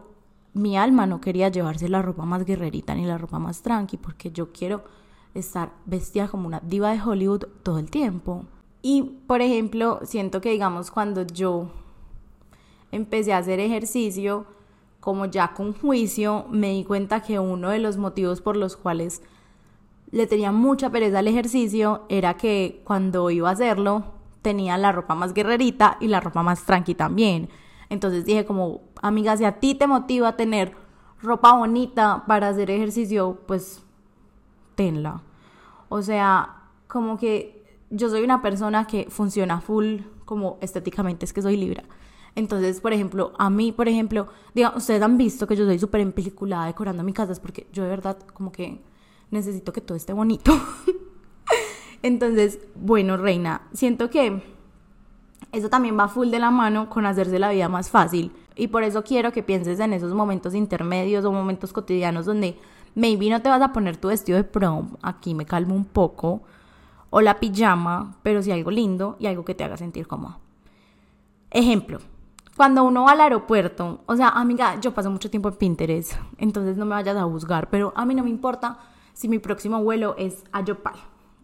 mi 0.53 0.77
alma 0.77 1.05
no 1.05 1.19
quería 1.19 1.49
llevarse 1.49 1.89
la 1.89 2.01
ropa 2.01 2.23
más 2.23 2.45
guerrerita 2.45 2.95
ni 2.95 3.05
la 3.05 3.17
ropa 3.17 3.39
más 3.39 3.61
tranqui, 3.61 3.97
porque 3.97 4.31
yo 4.31 4.53
quiero 4.53 4.85
estar 5.33 5.71
vestida 5.85 6.29
como 6.29 6.47
una 6.47 6.61
diva 6.61 6.91
de 6.91 7.01
Hollywood 7.01 7.43
todo 7.61 7.77
el 7.77 7.91
tiempo. 7.91 8.45
Y, 8.81 9.03
por 9.27 9.41
ejemplo, 9.41 9.99
siento 10.03 10.39
que, 10.39 10.51
digamos, 10.51 10.91
cuando 10.91 11.23
yo 11.23 11.67
empecé 12.93 13.33
a 13.33 13.39
hacer 13.39 13.59
ejercicio, 13.59 14.45
como 15.09 15.25
ya 15.25 15.55
con 15.55 15.73
juicio, 15.73 16.45
me 16.51 16.69
di 16.69 16.83
cuenta 16.83 17.23
que 17.23 17.39
uno 17.39 17.71
de 17.71 17.79
los 17.79 17.97
motivos 17.97 18.41
por 18.41 18.55
los 18.55 18.77
cuales 18.77 19.23
le 20.11 20.27
tenía 20.27 20.51
mucha 20.51 20.91
pereza 20.91 21.17
al 21.17 21.27
ejercicio 21.27 22.03
era 22.09 22.35
que 22.35 22.83
cuando 22.83 23.31
iba 23.31 23.49
a 23.49 23.53
hacerlo, 23.53 24.03
tenía 24.43 24.77
la 24.77 24.91
ropa 24.91 25.15
más 25.15 25.33
guerrerita 25.33 25.97
y 25.99 26.09
la 26.09 26.19
ropa 26.19 26.43
más 26.43 26.63
tranqui 26.63 26.93
también. 26.93 27.49
Entonces 27.89 28.23
dije 28.23 28.45
como, 28.45 28.81
amiga, 29.01 29.35
si 29.35 29.45
a 29.45 29.53
ti 29.53 29.73
te 29.73 29.87
motiva 29.87 30.37
tener 30.37 30.75
ropa 31.23 31.53
bonita 31.53 32.25
para 32.27 32.49
hacer 32.49 32.69
ejercicio, 32.69 33.39
pues 33.47 33.81
tenla. 34.75 35.23
O 35.89 36.03
sea, 36.03 36.65
como 36.87 37.17
que 37.17 37.65
yo 37.89 38.11
soy 38.11 38.21
una 38.21 38.43
persona 38.43 38.85
que 38.85 39.07
funciona 39.09 39.59
full 39.59 40.01
como 40.25 40.59
estéticamente, 40.61 41.25
es 41.25 41.33
que 41.33 41.41
soy 41.41 41.57
libra. 41.57 41.83
Entonces, 42.35 42.81
por 42.81 42.93
ejemplo, 42.93 43.33
a 43.37 43.49
mí, 43.49 43.71
por 43.71 43.87
ejemplo, 43.87 44.27
diga, 44.53 44.73
ustedes 44.75 45.01
han 45.01 45.17
visto 45.17 45.47
que 45.47 45.55
yo 45.55 45.65
soy 45.65 45.79
súper 45.79 46.01
empeliculada 46.01 46.67
decorando 46.67 47.03
mi 47.03 47.13
casa, 47.13 47.31
es 47.31 47.39
porque 47.39 47.67
yo 47.73 47.83
de 47.83 47.89
verdad 47.89 48.17
como 48.33 48.51
que 48.51 48.81
necesito 49.31 49.73
que 49.73 49.81
todo 49.81 49.97
esté 49.97 50.13
bonito. 50.13 50.51
Entonces, 52.01 52.59
bueno, 52.75 53.17
reina, 53.17 53.63
siento 53.73 54.09
que 54.09 54.41
eso 55.51 55.69
también 55.69 55.97
va 55.97 56.07
full 56.07 56.29
de 56.29 56.39
la 56.39 56.51
mano 56.51 56.89
con 56.89 57.05
hacerse 57.05 57.39
la 57.39 57.49
vida 57.51 57.69
más 57.69 57.89
fácil. 57.89 58.31
Y 58.55 58.67
por 58.67 58.83
eso 58.83 59.03
quiero 59.03 59.31
que 59.31 59.43
pienses 59.43 59.79
en 59.79 59.93
esos 59.93 60.13
momentos 60.13 60.53
intermedios 60.53 61.25
o 61.25 61.31
momentos 61.31 61.73
cotidianos 61.73 62.25
donde 62.25 62.57
maybe 62.95 63.29
no 63.29 63.41
te 63.41 63.49
vas 63.49 63.61
a 63.61 63.73
poner 63.73 63.97
tu 63.97 64.09
vestido 64.09 64.37
de 64.37 64.43
prom, 64.43 64.95
aquí 65.01 65.33
me 65.33 65.45
calmo 65.45 65.75
un 65.75 65.85
poco, 65.85 66.41
o 67.09 67.21
la 67.21 67.39
pijama, 67.39 68.17
pero 68.23 68.41
sí 68.41 68.51
algo 68.51 68.71
lindo 68.71 69.17
y 69.19 69.27
algo 69.27 69.45
que 69.45 69.55
te 69.55 69.63
haga 69.63 69.77
sentir 69.77 70.07
cómodo. 70.07 70.39
Ejemplo, 71.51 71.99
cuando 72.59 72.83
uno 72.83 73.05
va 73.05 73.13
al 73.13 73.21
aeropuerto, 73.21 74.01
o 74.05 74.17
sea, 74.17 74.27
amiga, 74.27 74.77
yo 74.81 74.93
paso 74.93 75.09
mucho 75.09 75.29
tiempo 75.29 75.47
en 75.47 75.55
Pinterest, 75.55 76.11
entonces 76.37 76.75
no 76.75 76.83
me 76.83 76.95
vayas 76.95 77.15
a 77.15 77.23
juzgar, 77.23 77.69
pero 77.69 77.93
a 77.95 78.03
mí 78.03 78.13
no 78.13 78.21
me 78.21 78.29
importa 78.29 78.79
si 79.13 79.29
mi 79.29 79.39
próximo 79.39 79.81
vuelo 79.81 80.13
es 80.17 80.43
a 80.51 80.61
Yopal 80.61 80.95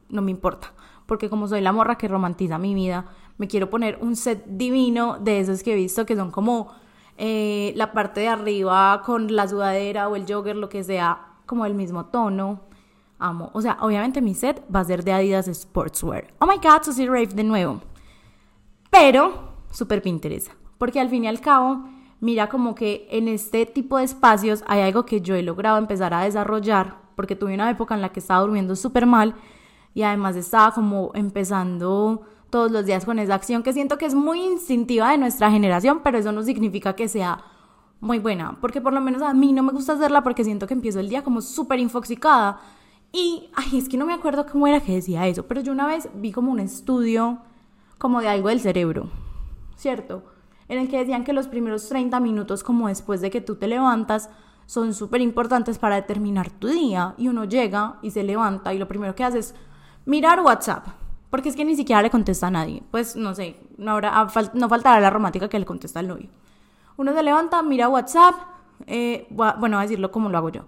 no 0.09 0.21
me 0.21 0.31
importa, 0.31 0.73
porque 1.06 1.29
como 1.29 1.47
soy 1.47 1.62
la 1.62 1.71
morra 1.71 1.97
que 1.97 2.09
romantiza 2.09 2.57
mi 2.57 2.73
vida, 2.73 3.06
me 3.38 3.47
quiero 3.47 3.69
poner 3.69 3.97
un 4.01 4.17
set 4.17 4.44
divino 4.45 5.17
de 5.17 5.39
esos 5.39 5.63
que 5.63 5.71
he 5.71 5.75
visto 5.77 6.06
que 6.06 6.17
son 6.17 6.31
como 6.31 6.73
eh, 7.17 7.71
la 7.77 7.94
parte 7.94 8.19
de 8.19 8.27
arriba 8.27 9.01
con 9.06 9.33
la 9.33 9.47
sudadera 9.47 10.09
o 10.09 10.17
el 10.17 10.25
jogger, 10.25 10.57
lo 10.57 10.67
que 10.67 10.83
sea, 10.83 11.27
como 11.45 11.65
el 11.65 11.75
mismo 11.75 12.07
tono. 12.07 12.59
Amo. 13.19 13.51
O 13.53 13.62
sea, 13.62 13.77
obviamente 13.79 14.21
mi 14.21 14.33
set 14.33 14.62
va 14.69 14.81
a 14.81 14.83
ser 14.83 15.06
de 15.06 15.13
Adidas 15.13 15.45
Sportswear. 15.45 16.34
Oh 16.39 16.45
my 16.45 16.57
god, 16.57 16.84
Susie 16.84 17.07
Rave 17.07 17.27
de 17.27 17.45
nuevo. 17.45 17.79
Pero, 18.91 19.53
súper 19.72 20.01
Pinterest. 20.01 20.51
Porque 20.86 21.00
al 21.00 21.10
fin 21.10 21.24
y 21.24 21.27
al 21.27 21.42
cabo, 21.42 21.84
mira 22.20 22.48
como 22.48 22.75
que 22.75 23.08
en 23.10 23.27
este 23.27 23.65
tipo 23.65 23.98
de 23.98 24.04
espacios 24.04 24.63
hay 24.68 24.82
algo 24.82 25.04
que 25.04 25.20
yo 25.20 25.34
he 25.34 25.42
logrado 25.42 25.80
empezar 25.80 26.13
a 26.13 26.22
desarrollar. 26.22 26.98
Porque 27.15 27.36
tuve 27.36 27.56
una 27.56 27.72
época 27.72 27.96
en 27.96 28.01
la 28.01 28.10
que 28.10 28.20
estaba 28.20 28.42
durmiendo 28.42 28.75
súper 28.75 29.08
mal 29.08 29.34
y 29.96 30.04
además 30.04 30.36
estaba 30.36 30.75
como 30.75 31.10
empezando 31.15 32.22
todos 32.51 32.72
los 32.72 32.86
días 32.86 33.04
con 33.04 33.18
esa 33.18 33.34
acción 33.34 33.63
que 33.63 33.74
siento 33.74 33.98
que 33.98 34.06
es 34.06 34.13
muy 34.13 34.44
instintiva 34.44 35.10
de 35.10 35.18
nuestra 35.18 35.50
generación, 35.50 36.01
pero 36.04 36.20
eso 36.20 36.32
no 36.32 36.44
significa 36.44 36.96
que 36.96 37.08
sea 37.08 37.44
muy 38.00 38.20
buena, 38.20 38.60
porque 38.62 38.80
por 38.80 38.94
lo 38.94 39.01
menos 39.01 39.24
a 39.24 39.34
mí 39.34 39.54
no 39.54 39.63
me 39.63 39.72
gusta 39.72 39.94
hacerla 39.94 40.22
porque 40.22 40.44
siento 40.44 40.68
que 40.68 40.75
empiezo 40.75 41.00
el 41.00 41.10
día 41.10 41.24
como 41.24 41.42
súper 41.42 41.80
infoxicada. 41.80 42.60
Y, 43.12 43.50
ay, 43.56 43.80
es 43.80 43.89
que 43.89 43.98
no 43.98 44.06
me 44.06 44.13
acuerdo 44.13 44.46
cómo 44.46 44.68
era 44.68 44.82
que 44.82 44.94
decía 44.94 45.25
eso, 45.25 45.48
pero 45.48 45.62
yo 45.62 45.72
una 45.72 45.88
vez 45.88 46.10
vi 46.13 46.32
como 46.32 46.51
un 46.51 46.60
estudio 46.60 47.39
como 47.98 48.22
de 48.22 48.27
algo 48.27 48.50
del 48.50 48.60
cerebro, 48.60 49.10
¿cierto? 49.77 50.35
En 50.67 50.79
el 50.79 50.89
que 50.89 50.98
decían 50.98 51.24
que 51.24 51.34
los 51.34 51.48
primeros 51.48 51.88
30 51.89 52.19
minutos 52.19 52.63
como 52.63 52.88
después 52.88 53.22
de 53.22 53.29
que 53.29 53.41
tú 53.41 53.55
te 53.55 53.67
levantas 53.67 54.29
son 54.65 54.93
súper 54.93 55.22
importantes 55.22 55.77
para 55.77 55.95
determinar 55.95 56.50
tu 56.50 56.67
día 56.67 57.13
y 57.17 57.27
uno 57.27 57.45
llega 57.45 57.98
y 58.01 58.12
se 58.12 58.24
levanta 58.24 58.74
y 58.74 58.79
lo 58.79 58.88
primero 58.88 59.13
que 59.13 59.24
hace 59.24 59.39
es 59.39 59.55
Mirar 60.05 60.41
WhatsApp, 60.41 60.86
porque 61.31 61.50
es 61.50 61.55
que 61.55 61.65
ni 61.65 61.75
siquiera 61.75 62.03
le 62.03 62.12
contesta 62.12 62.48
a 62.48 62.51
nadie. 62.51 62.84
Pues 62.91 63.15
no 63.15 63.34
sé, 63.34 63.60
no, 63.77 63.91
habrá, 63.91 64.12
ah, 64.13 64.31
no 64.53 64.69
faltará 64.69 65.00
la 65.00 65.10
romántica 65.10 65.50
que 65.50 65.57
le 65.57 65.65
contesta 65.65 66.00
al 66.00 66.07
novio. 66.07 66.29
Uno 66.95 67.13
se 67.13 67.24
levanta, 67.24 67.63
mira 67.63 67.89
WhatsApp, 67.89 68.36
eh, 68.86 69.27
bueno, 69.31 69.79
a 69.79 69.81
decirlo 69.81 70.12
como 70.12 70.29
lo 70.29 70.38
hago 70.38 70.50
yo. 70.50 70.65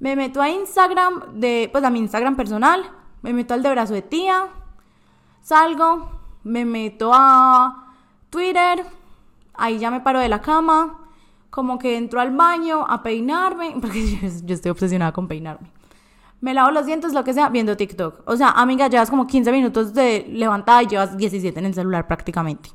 Me 0.00 0.16
meto 0.16 0.40
a 0.40 0.48
Instagram, 0.48 1.38
de, 1.38 1.68
pues 1.70 1.84
a 1.84 1.90
mi 1.90 1.98
Instagram 1.98 2.34
personal, 2.34 2.82
me 3.20 3.34
meto 3.34 3.52
al 3.52 3.62
de 3.62 3.70
brazo 3.70 3.92
de 3.92 4.02
tía, 4.02 4.48
salgo, 5.42 6.10
me 6.42 6.64
meto 6.64 7.10
a 7.12 7.92
Twitter, 8.30 8.86
ahí 9.54 9.78
ya 9.78 9.90
me 9.90 10.00
paro 10.00 10.20
de 10.20 10.28
la 10.28 10.40
cama, 10.40 10.98
como 11.50 11.78
que 11.78 11.96
entro 11.96 12.20
al 12.20 12.34
baño 12.34 12.86
a 12.88 13.02
peinarme, 13.02 13.76
porque 13.80 14.18
yo 14.44 14.54
estoy 14.54 14.70
obsesionada 14.70 15.12
con 15.12 15.28
peinarme 15.28 15.70
me 16.42 16.54
lavo 16.54 16.72
los 16.72 16.86
dientes, 16.86 17.14
lo 17.14 17.22
que 17.22 17.32
sea, 17.32 17.48
viendo 17.48 17.76
TikTok. 17.76 18.24
O 18.26 18.36
sea, 18.36 18.50
amiga, 18.50 18.88
llevas 18.88 19.08
como 19.08 19.28
15 19.28 19.52
minutos 19.52 19.94
de 19.94 20.26
levantada 20.28 20.82
y 20.82 20.88
llevas 20.88 21.16
17 21.16 21.56
en 21.56 21.66
el 21.66 21.72
celular 21.72 22.08
prácticamente. 22.08 22.70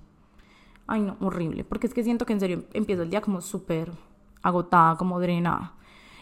Ay, 0.87 1.01
no, 1.01 1.17
horrible. 1.19 1.65
Porque 1.65 1.85
es 1.85 1.93
que 1.93 2.01
siento 2.01 2.25
que 2.25 2.31
en 2.31 2.39
serio 2.39 2.63
empiezo 2.71 3.03
el 3.03 3.09
día 3.09 3.19
como 3.19 3.41
súper 3.41 3.91
agotada, 4.41 4.95
como 4.95 5.19
drenada. 5.19 5.73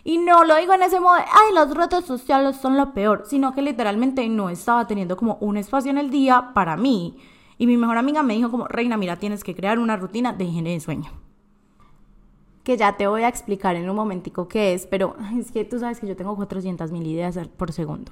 Y 0.04 0.18
no 0.18 0.44
lo 0.44 0.56
digo 0.56 0.74
en 0.74 0.82
ese 0.82 1.00
modo, 1.00 1.18
de, 1.18 1.22
ay, 1.22 1.54
las 1.54 1.72
redes 1.72 2.06
sociales 2.06 2.56
son 2.58 2.78
lo 2.78 2.96
peor, 2.96 3.26
sino 3.28 3.54
que 3.54 3.62
literalmente 3.62 4.28
no 4.28 4.50
estaba 4.50 4.88
teniendo 4.88 5.16
como 5.16 5.38
un 5.40 5.58
espacio 5.58 5.92
en 5.92 6.00
el 6.00 6.10
día 6.10 6.50
para 6.56 6.76
mí. 6.76 7.16
Y 7.58 7.68
mi 7.68 7.78
mejor 7.78 7.98
amiga 7.98 8.24
me 8.24 8.36
dijo 8.36 8.52
como, 8.52 8.68
Reina, 8.68 8.98
mira, 8.98 9.18
tienes 9.18 9.44
que 9.44 9.56
crear 9.56 9.80
una 9.80 9.96
rutina 9.96 10.34
de 10.34 10.46
higiene 10.46 10.72
de 10.72 10.80
sueño. 10.80 11.12
Que 12.64 12.78
ya 12.78 12.98
te 12.98 13.08
voy 13.08 13.24
a 13.24 13.28
explicar 13.28 13.76
en 13.76 13.90
un 13.90 13.96
momentico 13.96 14.48
qué 14.48 14.74
es, 14.74 14.88
pero 14.88 15.16
es 15.38 15.52
que 15.52 15.66
tú 15.66 15.80
sabes 15.80 16.00
que 16.00 16.08
yo 16.08 16.16
tengo 16.16 16.36
400 16.36 16.92
mil 16.92 17.06
ideas 17.08 17.38
por 17.58 17.72
segundo. 17.72 18.12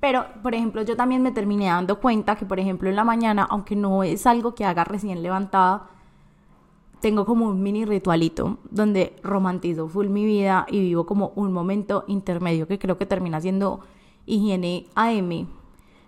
Pero, 0.00 0.26
por 0.42 0.54
ejemplo, 0.54 0.82
yo 0.82 0.96
también 0.96 1.22
me 1.22 1.30
terminé 1.30 1.66
dando 1.66 1.98
cuenta 1.98 2.36
que, 2.36 2.44
por 2.44 2.60
ejemplo, 2.60 2.90
en 2.90 2.96
la 2.96 3.04
mañana, 3.04 3.46
aunque 3.48 3.74
no 3.76 4.02
es 4.02 4.26
algo 4.26 4.54
que 4.54 4.64
haga 4.64 4.84
recién 4.84 5.22
levantada, 5.22 5.88
tengo 7.00 7.24
como 7.24 7.46
un 7.46 7.62
mini 7.62 7.84
ritualito 7.84 8.58
donde 8.70 9.14
romantizo 9.22 9.88
full 9.88 10.08
mi 10.08 10.24
vida 10.24 10.66
y 10.70 10.80
vivo 10.80 11.04
como 11.06 11.32
un 11.36 11.52
momento 11.52 12.04
intermedio 12.06 12.66
que 12.66 12.78
creo 12.78 12.96
que 12.96 13.06
termina 13.06 13.40
siendo 13.40 13.80
higiene 14.26 14.86
AM. 14.94 15.46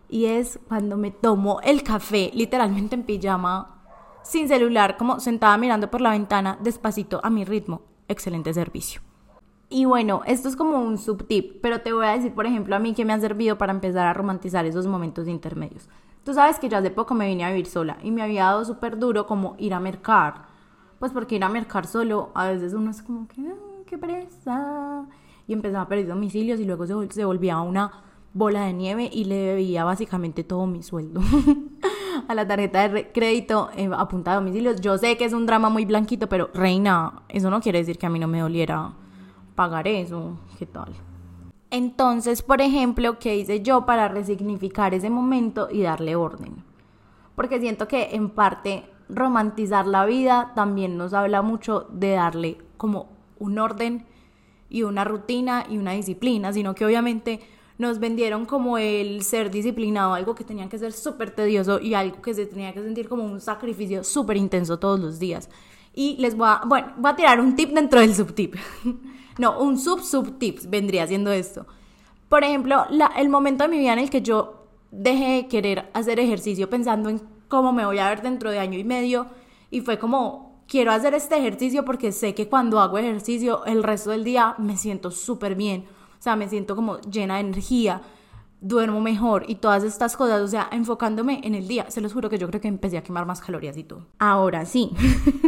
Y 0.08 0.26
es 0.26 0.58
cuando 0.68 0.96
me 0.96 1.10
tomo 1.10 1.60
el 1.62 1.82
café 1.82 2.30
literalmente 2.34 2.94
en 2.94 3.02
pijama, 3.02 3.82
sin 4.22 4.48
celular, 4.48 4.96
como 4.96 5.20
sentada 5.20 5.56
mirando 5.56 5.90
por 5.90 6.00
la 6.00 6.10
ventana, 6.10 6.58
despacito 6.62 7.20
a 7.22 7.30
mi 7.30 7.44
ritmo. 7.44 7.82
Excelente 8.08 8.52
servicio. 8.54 9.00
Y 9.68 9.84
bueno, 9.84 10.22
esto 10.26 10.48
es 10.48 10.56
como 10.56 10.80
un 10.80 10.96
subtip, 10.98 11.60
pero 11.60 11.80
te 11.80 11.92
voy 11.92 12.06
a 12.06 12.10
decir, 12.12 12.32
por 12.32 12.46
ejemplo, 12.46 12.76
a 12.76 12.78
mí 12.78 12.94
que 12.94 13.04
me 13.04 13.12
ha 13.12 13.20
servido 13.20 13.58
para 13.58 13.72
empezar 13.72 14.06
a 14.06 14.14
romantizar 14.14 14.64
esos 14.64 14.86
momentos 14.86 15.26
intermedios. 15.26 15.88
Tú 16.24 16.34
sabes 16.34 16.58
que 16.58 16.68
yo 16.68 16.78
hace 16.78 16.90
poco 16.90 17.14
me 17.14 17.26
vine 17.26 17.44
a 17.44 17.50
vivir 17.50 17.66
sola 17.66 17.98
y 18.02 18.10
me 18.10 18.22
había 18.22 18.44
dado 18.44 18.64
súper 18.64 18.98
duro 18.98 19.26
como 19.26 19.54
ir 19.58 19.74
a 19.74 19.80
mercar 19.80 20.56
pues 20.98 21.12
porque 21.12 21.36
ir 21.36 21.44
a 21.44 21.48
mercar 21.48 21.86
solo, 21.86 22.30
a 22.34 22.48
veces 22.48 22.72
uno 22.72 22.90
es 22.90 23.02
como 23.02 23.28
que, 23.28 23.42
qué 23.86 23.98
presa. 23.98 25.06
Y 25.46 25.52
empezaba 25.52 25.84
a 25.84 25.88
pedir 25.88 26.08
domicilios 26.08 26.58
y 26.58 26.64
luego 26.64 26.86
se, 26.86 26.94
se 27.12 27.24
volvía 27.24 27.60
una 27.60 27.92
bola 28.36 28.66
de 28.66 28.74
nieve 28.74 29.08
y 29.10 29.24
le 29.24 29.36
debía 29.36 29.82
básicamente 29.84 30.44
todo 30.44 30.66
mi 30.66 30.82
sueldo 30.82 31.22
a 32.28 32.34
la 32.34 32.46
tarjeta 32.46 32.86
de 32.86 33.10
crédito 33.10 33.70
eh, 33.74 33.88
a 33.90 34.06
punta 34.08 34.32
de 34.32 34.36
domicilios. 34.36 34.80
Yo 34.82 34.98
sé 34.98 35.16
que 35.16 35.24
es 35.24 35.32
un 35.32 35.46
drama 35.46 35.70
muy 35.70 35.86
blanquito, 35.86 36.28
pero 36.28 36.50
reina, 36.52 37.22
eso 37.30 37.48
no 37.50 37.62
quiere 37.62 37.78
decir 37.78 37.96
que 37.96 38.04
a 38.04 38.10
mí 38.10 38.18
no 38.18 38.28
me 38.28 38.40
doliera 38.40 38.92
pagar 39.54 39.88
eso. 39.88 40.38
¿Qué 40.58 40.66
tal? 40.66 40.92
Entonces, 41.70 42.42
por 42.42 42.60
ejemplo, 42.60 43.18
¿qué 43.18 43.36
hice 43.36 43.62
yo 43.62 43.86
para 43.86 44.08
resignificar 44.08 44.92
ese 44.92 45.08
momento 45.08 45.68
y 45.72 45.82
darle 45.82 46.14
orden? 46.14 46.62
Porque 47.34 47.58
siento 47.58 47.88
que 47.88 48.14
en 48.14 48.28
parte 48.28 48.84
romantizar 49.08 49.86
la 49.86 50.04
vida 50.04 50.52
también 50.54 50.98
nos 50.98 51.14
habla 51.14 51.40
mucho 51.40 51.86
de 51.90 52.10
darle 52.10 52.58
como 52.76 53.08
un 53.38 53.58
orden 53.58 54.04
y 54.68 54.82
una 54.82 55.04
rutina 55.04 55.64
y 55.68 55.78
una 55.78 55.92
disciplina, 55.92 56.52
sino 56.52 56.74
que 56.74 56.84
obviamente 56.84 57.40
nos 57.78 57.98
vendieron 57.98 58.46
como 58.46 58.78
el 58.78 59.22
ser 59.22 59.50
disciplinado, 59.50 60.14
algo 60.14 60.34
que 60.34 60.44
tenía 60.44 60.68
que 60.68 60.78
ser 60.78 60.92
súper 60.92 61.30
tedioso 61.30 61.80
y 61.80 61.94
algo 61.94 62.22
que 62.22 62.34
se 62.34 62.46
tenía 62.46 62.72
que 62.72 62.82
sentir 62.82 63.08
como 63.08 63.24
un 63.24 63.40
sacrificio 63.40 64.02
súper 64.02 64.36
intenso 64.36 64.78
todos 64.78 64.98
los 64.98 65.18
días. 65.18 65.50
Y 65.94 66.16
les 66.18 66.36
voy 66.36 66.48
a, 66.48 66.62
bueno, 66.66 66.92
voy 66.96 67.10
a 67.10 67.16
tirar 67.16 67.40
un 67.40 67.56
tip 67.56 67.70
dentro 67.70 68.00
del 68.00 68.14
subtip. 68.14 68.54
no, 69.38 69.60
un 69.60 69.78
sub 69.78 70.02
subtip 70.02 70.60
vendría 70.68 71.06
siendo 71.06 71.32
esto. 71.32 71.66
Por 72.28 72.44
ejemplo, 72.44 72.86
la, 72.90 73.06
el 73.16 73.28
momento 73.28 73.64
de 73.64 73.68
mi 73.68 73.78
vida 73.78 73.92
en 73.92 74.00
el 74.00 74.10
que 74.10 74.22
yo 74.22 74.66
dejé 74.90 75.36
de 75.36 75.48
querer 75.48 75.90
hacer 75.94 76.18
ejercicio 76.18 76.68
pensando 76.70 77.08
en 77.08 77.20
cómo 77.48 77.72
me 77.72 77.86
voy 77.86 77.98
a 77.98 78.08
ver 78.08 78.22
dentro 78.22 78.50
de 78.50 78.58
año 78.58 78.78
y 78.78 78.84
medio. 78.84 79.26
Y 79.70 79.80
fue 79.80 79.98
como, 79.98 80.62
quiero 80.66 80.92
hacer 80.92 81.14
este 81.14 81.36
ejercicio 81.36 81.84
porque 81.84 82.12
sé 82.12 82.34
que 82.34 82.48
cuando 82.48 82.80
hago 82.80 82.98
ejercicio 82.98 83.64
el 83.64 83.82
resto 83.82 84.10
del 84.10 84.24
día 84.24 84.54
me 84.58 84.76
siento 84.76 85.10
súper 85.10 85.54
bien. 85.54 85.84
O 86.18 86.22
sea, 86.22 86.36
me 86.36 86.48
siento 86.48 86.76
como 86.76 87.00
llena 87.00 87.34
de 87.34 87.40
energía, 87.40 88.02
duermo 88.60 89.00
mejor 89.00 89.44
y 89.48 89.56
todas 89.56 89.84
estas 89.84 90.16
cosas. 90.16 90.40
O 90.40 90.48
sea, 90.48 90.68
enfocándome 90.72 91.40
en 91.44 91.54
el 91.54 91.68
día. 91.68 91.90
Se 91.90 92.00
los 92.00 92.12
juro 92.12 92.28
que 92.28 92.38
yo 92.38 92.48
creo 92.48 92.60
que 92.60 92.68
empecé 92.68 92.98
a 92.98 93.02
quemar 93.02 93.26
más 93.26 93.40
calorías 93.40 93.76
y 93.76 93.84
todo. 93.84 94.06
Ahora 94.18 94.64
sí, 94.64 94.92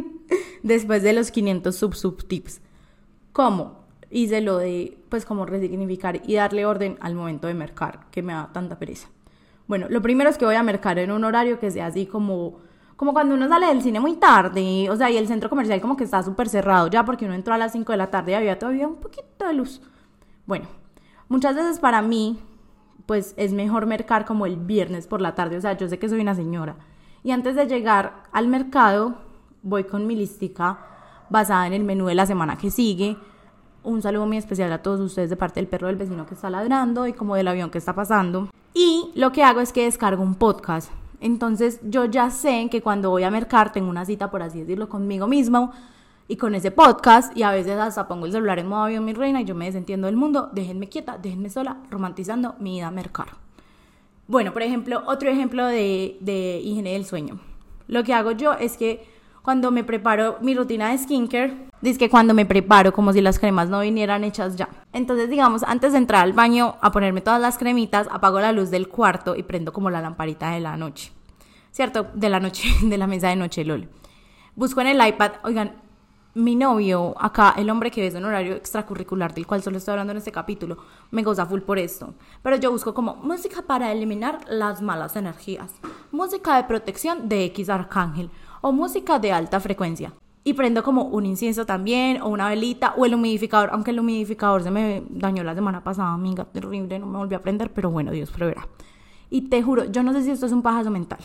después 0.63 1.03
de 1.03 1.13
los 1.13 1.31
500 1.31 1.75
sub 1.75 1.95
sub 1.95 2.27
tips. 2.27 2.61
¿Cómo? 3.33 3.87
Hice 4.11 4.41
lo 4.41 4.57
de, 4.57 4.99
pues, 5.11 5.25
como 5.25 5.45
resignificar 5.45 6.23
y 6.27 6.35
darle 6.35 6.65
orden 6.65 6.97
al 7.01 7.15
momento 7.15 7.47
de 7.47 7.55
mercar, 7.55 8.07
que 8.11 8.23
me 8.23 8.33
da 8.33 8.51
tanta 8.53 8.79
pereza. 8.79 9.09
Bueno, 9.67 9.87
lo 9.91 10.01
primero 10.01 10.31
es 10.31 10.39
que 10.39 10.47
voy 10.47 10.55
a 10.55 10.63
mercar 10.63 10.99
en 10.99 11.11
un 11.11 11.25
horario 11.25 11.61
que 11.61 11.71
sea 11.71 11.87
así 11.87 12.07
como, 12.07 12.61
como 12.97 13.13
cuando 13.13 13.35
uno 13.35 13.49
sale 13.49 13.67
del 13.67 13.83
cine 13.83 14.01
muy 14.01 14.15
tarde, 14.15 14.89
o 14.91 14.97
sea, 14.97 15.11
y 15.11 15.19
el 15.19 15.29
centro 15.29 15.51
comercial 15.51 15.81
como 15.83 15.95
que 15.95 16.05
está 16.05 16.23
súper 16.23 16.49
cerrado 16.49 16.89
ya 16.89 17.05
porque 17.05 17.27
uno 17.27 17.35
entró 17.35 17.53
a 17.53 17.59
las 17.59 17.73
5 17.73 17.93
de 17.93 17.99
la 17.99 18.11
tarde 18.11 18.33
y 18.33 18.35
había 18.35 18.59
todavía 18.59 18.89
un 18.89 18.97
poquito 18.97 19.47
de 19.47 19.53
luz. 19.53 19.83
Bueno, 20.49 20.64
muchas 21.28 21.55
veces 21.55 21.78
para 21.78 22.00
mí, 22.00 22.38
pues 23.05 23.35
es 23.37 23.52
mejor 23.52 23.85
mercar 23.85 24.25
como 24.25 24.47
el 24.47 24.57
viernes 24.57 25.07
por 25.07 25.21
la 25.21 25.35
tarde, 25.35 25.59
o 25.59 25.61
sea, 25.61 25.76
yo 25.76 25.87
sé 25.90 25.99
que 25.99 26.09
soy 26.09 26.23
una 26.23 26.35
señora. 26.35 26.76
Y 27.23 27.33
antes 27.33 27.55
de 27.55 27.67
llegar 27.67 28.23
al 28.33 28.49
mercado, 28.49 29.17
voy 29.62 29.85
con 29.85 30.07
mi 30.07 30.17
listica 30.17 30.78
basada 31.28 31.67
en 31.67 31.75
el 31.75 31.85
menú 31.85 32.07
de 32.07 32.14
la 32.14 32.25
semana 32.25 32.57
que 32.57 32.71
sigue. 32.71 33.19
Un 33.83 34.00
saludo 34.00 34.25
muy 34.25 34.38
especial 34.38 34.73
a 34.73 34.83
todos 34.83 35.00
ustedes 35.00 35.28
de 35.28 35.37
parte 35.37 35.61
del 35.61 35.69
perro 35.69 35.88
del 35.88 35.97
vecino 35.97 36.25
que 36.25 36.33
está 36.33 36.49
ladrando 36.49 37.07
y 37.07 37.12
como 37.12 37.35
del 37.35 37.49
avión 37.49 37.69
que 37.69 37.76
está 37.76 37.95
pasando. 37.95 38.49
Y 38.73 39.11
lo 39.17 39.33
que 39.33 39.45
hago 39.45 39.61
es 39.61 39.75
que 39.75 39.85
descargo 39.85 40.23
un 40.23 40.35
podcast. 40.35 40.90
Entonces 41.21 41.78
yo 41.83 42.07
ya 42.07 42.31
sé 42.31 42.69
que 42.71 42.81
cuando 42.81 43.11
voy 43.11 43.25
a 43.25 43.31
mercar 43.31 43.71
tengo 43.71 43.90
una 43.90 44.07
cita, 44.07 44.31
por 44.31 44.40
así 44.40 44.61
decirlo, 44.61 44.88
conmigo 44.88 45.26
mismo 45.26 45.73
y 46.29 46.37
con 46.37 46.55
ese 46.55 46.71
podcast 46.71 47.35
y 47.37 47.43
a 47.43 47.51
veces 47.51 47.79
hasta 47.79 48.07
pongo 48.07 48.27
el 48.27 48.33
celular 48.33 48.59
en 48.59 48.69
modo 48.69 48.83
avión 48.83 49.05
mi 49.05 49.15
reina 49.15 49.41
y 49.41 49.45
yo 49.47 49.55
me 49.55 49.65
desentiendo 49.65 50.07
del 50.07 50.17
mundo, 50.17 50.51
déjenme 50.53 50.89
quieta, 50.89 51.17
déjenme 51.17 51.49
sola, 51.49 51.79
romantizando 51.91 52.55
mi 52.61 52.77
ida 52.77 52.89
a 52.89 52.91
mercar. 52.91 53.29
Bueno, 54.27 54.53
por 54.53 54.63
ejemplo, 54.63 55.03
otro 55.07 55.31
ejemplo 55.31 55.67
de, 55.67 56.19
de 56.21 56.61
higiene 56.63 56.93
del 56.93 57.07
sueño. 57.07 57.41
Lo 57.87 58.05
que 58.05 58.13
hago 58.13 58.33
yo 58.33 58.53
es 58.53 58.77
que 58.77 59.09
cuando 59.43 59.71
me 59.71 59.83
preparo 59.83 60.37
mi 60.43 60.55
rutina 60.55 60.91
de 60.91 60.99
skincare, 60.99 61.69
dice 61.81 61.99
que 61.99 62.11
cuando 62.11 62.35
me 62.35 62.45
preparo 62.45 62.93
como 62.93 63.15
si 63.15 63.23
las 63.23 63.39
cremas 63.39 63.71
no 63.71 63.81
vinieran 63.81 64.23
hechas 64.23 64.57
ya. 64.57 64.69
Entonces, 64.93 65.31
digamos, 65.31 65.63
antes 65.63 65.93
de 65.93 65.99
entrar 65.99 66.23
al 66.25 66.35
baño 66.35 66.77
a 66.83 66.93
ponerme 66.93 67.23
todas 67.23 67.41
las 67.41 67.57
cremitas, 67.57 68.07
apago 68.11 68.41
la 68.41 68.53
luz 68.53 68.71
del 68.71 68.89
cuarto 68.89 69.35
y 69.35 69.43
prendo 69.45 69.73
como 69.73 69.89
la 69.89 70.03
lamparita 70.03 70.51
de 70.51 70.61
la 70.61 70.77
noche. 70.77 71.11
¿Cierto? 71.71 72.09
De 72.13 72.29
la 72.29 72.41
noche, 72.41 72.69
de 72.83 72.99
la 72.99 73.07
mesa 73.07 73.31
de 73.31 73.37
noche, 73.37 73.65
LOL. 73.65 73.89
Busco 74.55 74.83
en 74.83 74.89
el 74.89 75.09
iPad, 75.09 75.33
oigan, 75.45 75.88
mi 76.38 76.54
novio, 76.54 77.14
acá, 77.18 77.54
el 77.57 77.68
hombre 77.68 77.90
que 77.90 78.00
ves 78.00 78.14
en 78.14 78.25
horario 78.25 78.54
extracurricular, 78.54 79.35
del 79.35 79.47
cual 79.47 79.61
solo 79.61 79.76
estoy 79.76 79.92
hablando 79.92 80.12
en 80.12 80.18
este 80.18 80.30
capítulo, 80.30 80.78
me 81.11 81.25
goza 81.25 81.45
full 81.45 81.61
por 81.61 81.78
esto. 81.78 82.14
Pero 82.42 82.57
yo 82.57 82.71
busco 82.71 82.95
como 82.95 83.16
música 83.16 83.62
para 83.62 83.90
eliminar 83.90 84.38
las 84.49 84.80
malas 84.80 85.16
energías, 85.16 85.75
música 86.12 86.57
de 86.57 86.64
protección 86.64 87.28
de 87.28 87.45
X 87.47 87.68
Arcángel, 87.68 88.30
o 88.61 88.71
música 88.71 89.18
de 89.18 89.33
alta 89.33 89.59
frecuencia. 89.59 90.12
Y 90.45 90.54
prendo 90.54 90.85
como 90.85 91.07
un 91.07 91.26
incienso 91.26 91.66
también, 91.66 92.23
o 92.23 92.28
una 92.28 92.49
velita, 92.49 92.95
o 92.97 93.04
el 93.04 93.14
humidificador, 93.14 93.71
aunque 93.73 93.90
el 93.90 93.99
humidificador 93.99 94.62
se 94.62 94.71
me 94.71 95.02
dañó 95.11 95.42
la 95.42 95.57
semana 95.57 95.83
pasada, 95.83 96.12
amiga, 96.12 96.45
terrible, 96.45 97.00
no 97.00 97.07
me 97.07 97.18
volví 97.18 97.35
a 97.35 97.42
prender, 97.42 97.73
pero 97.73 97.90
bueno, 97.90 98.12
Dios 98.12 98.30
proveerá. 98.30 98.68
Y 99.28 99.49
te 99.49 99.61
juro, 99.61 99.87
yo 99.87 100.04
no 100.04 100.12
sé 100.12 100.23
si 100.23 100.30
esto 100.30 100.47
es 100.47 100.52
un 100.52 100.62
pajazo 100.62 100.90
mental, 100.90 101.18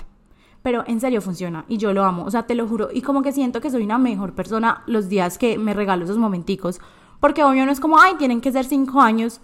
pero 0.63 0.83
en 0.87 0.99
serio 0.99 1.21
funciona 1.21 1.65
y 1.67 1.77
yo 1.77 1.93
lo 1.93 2.03
amo, 2.03 2.23
o 2.23 2.31
sea, 2.31 2.47
te 2.47 2.55
lo 2.55 2.67
juro, 2.67 2.89
y 2.91 3.01
como 3.01 3.21
que 3.21 3.31
siento 3.31 3.61
que 3.61 3.69
soy 3.69 3.83
una 3.83 3.99
mejor 3.99 4.33
persona 4.33 4.81
los 4.87 5.09
días 5.09 5.37
que 5.37 5.59
me 5.59 5.75
regalo 5.75 6.05
esos 6.05 6.17
momenticos, 6.17 6.79
porque 7.19 7.43
obvio 7.43 7.65
no 7.65 7.71
es 7.71 7.79
como, 7.79 7.99
ay, 7.99 8.15
tienen 8.17 8.41
que 8.41 8.51
ser 8.51 8.65
cinco 8.65 8.99
años, 8.99 9.39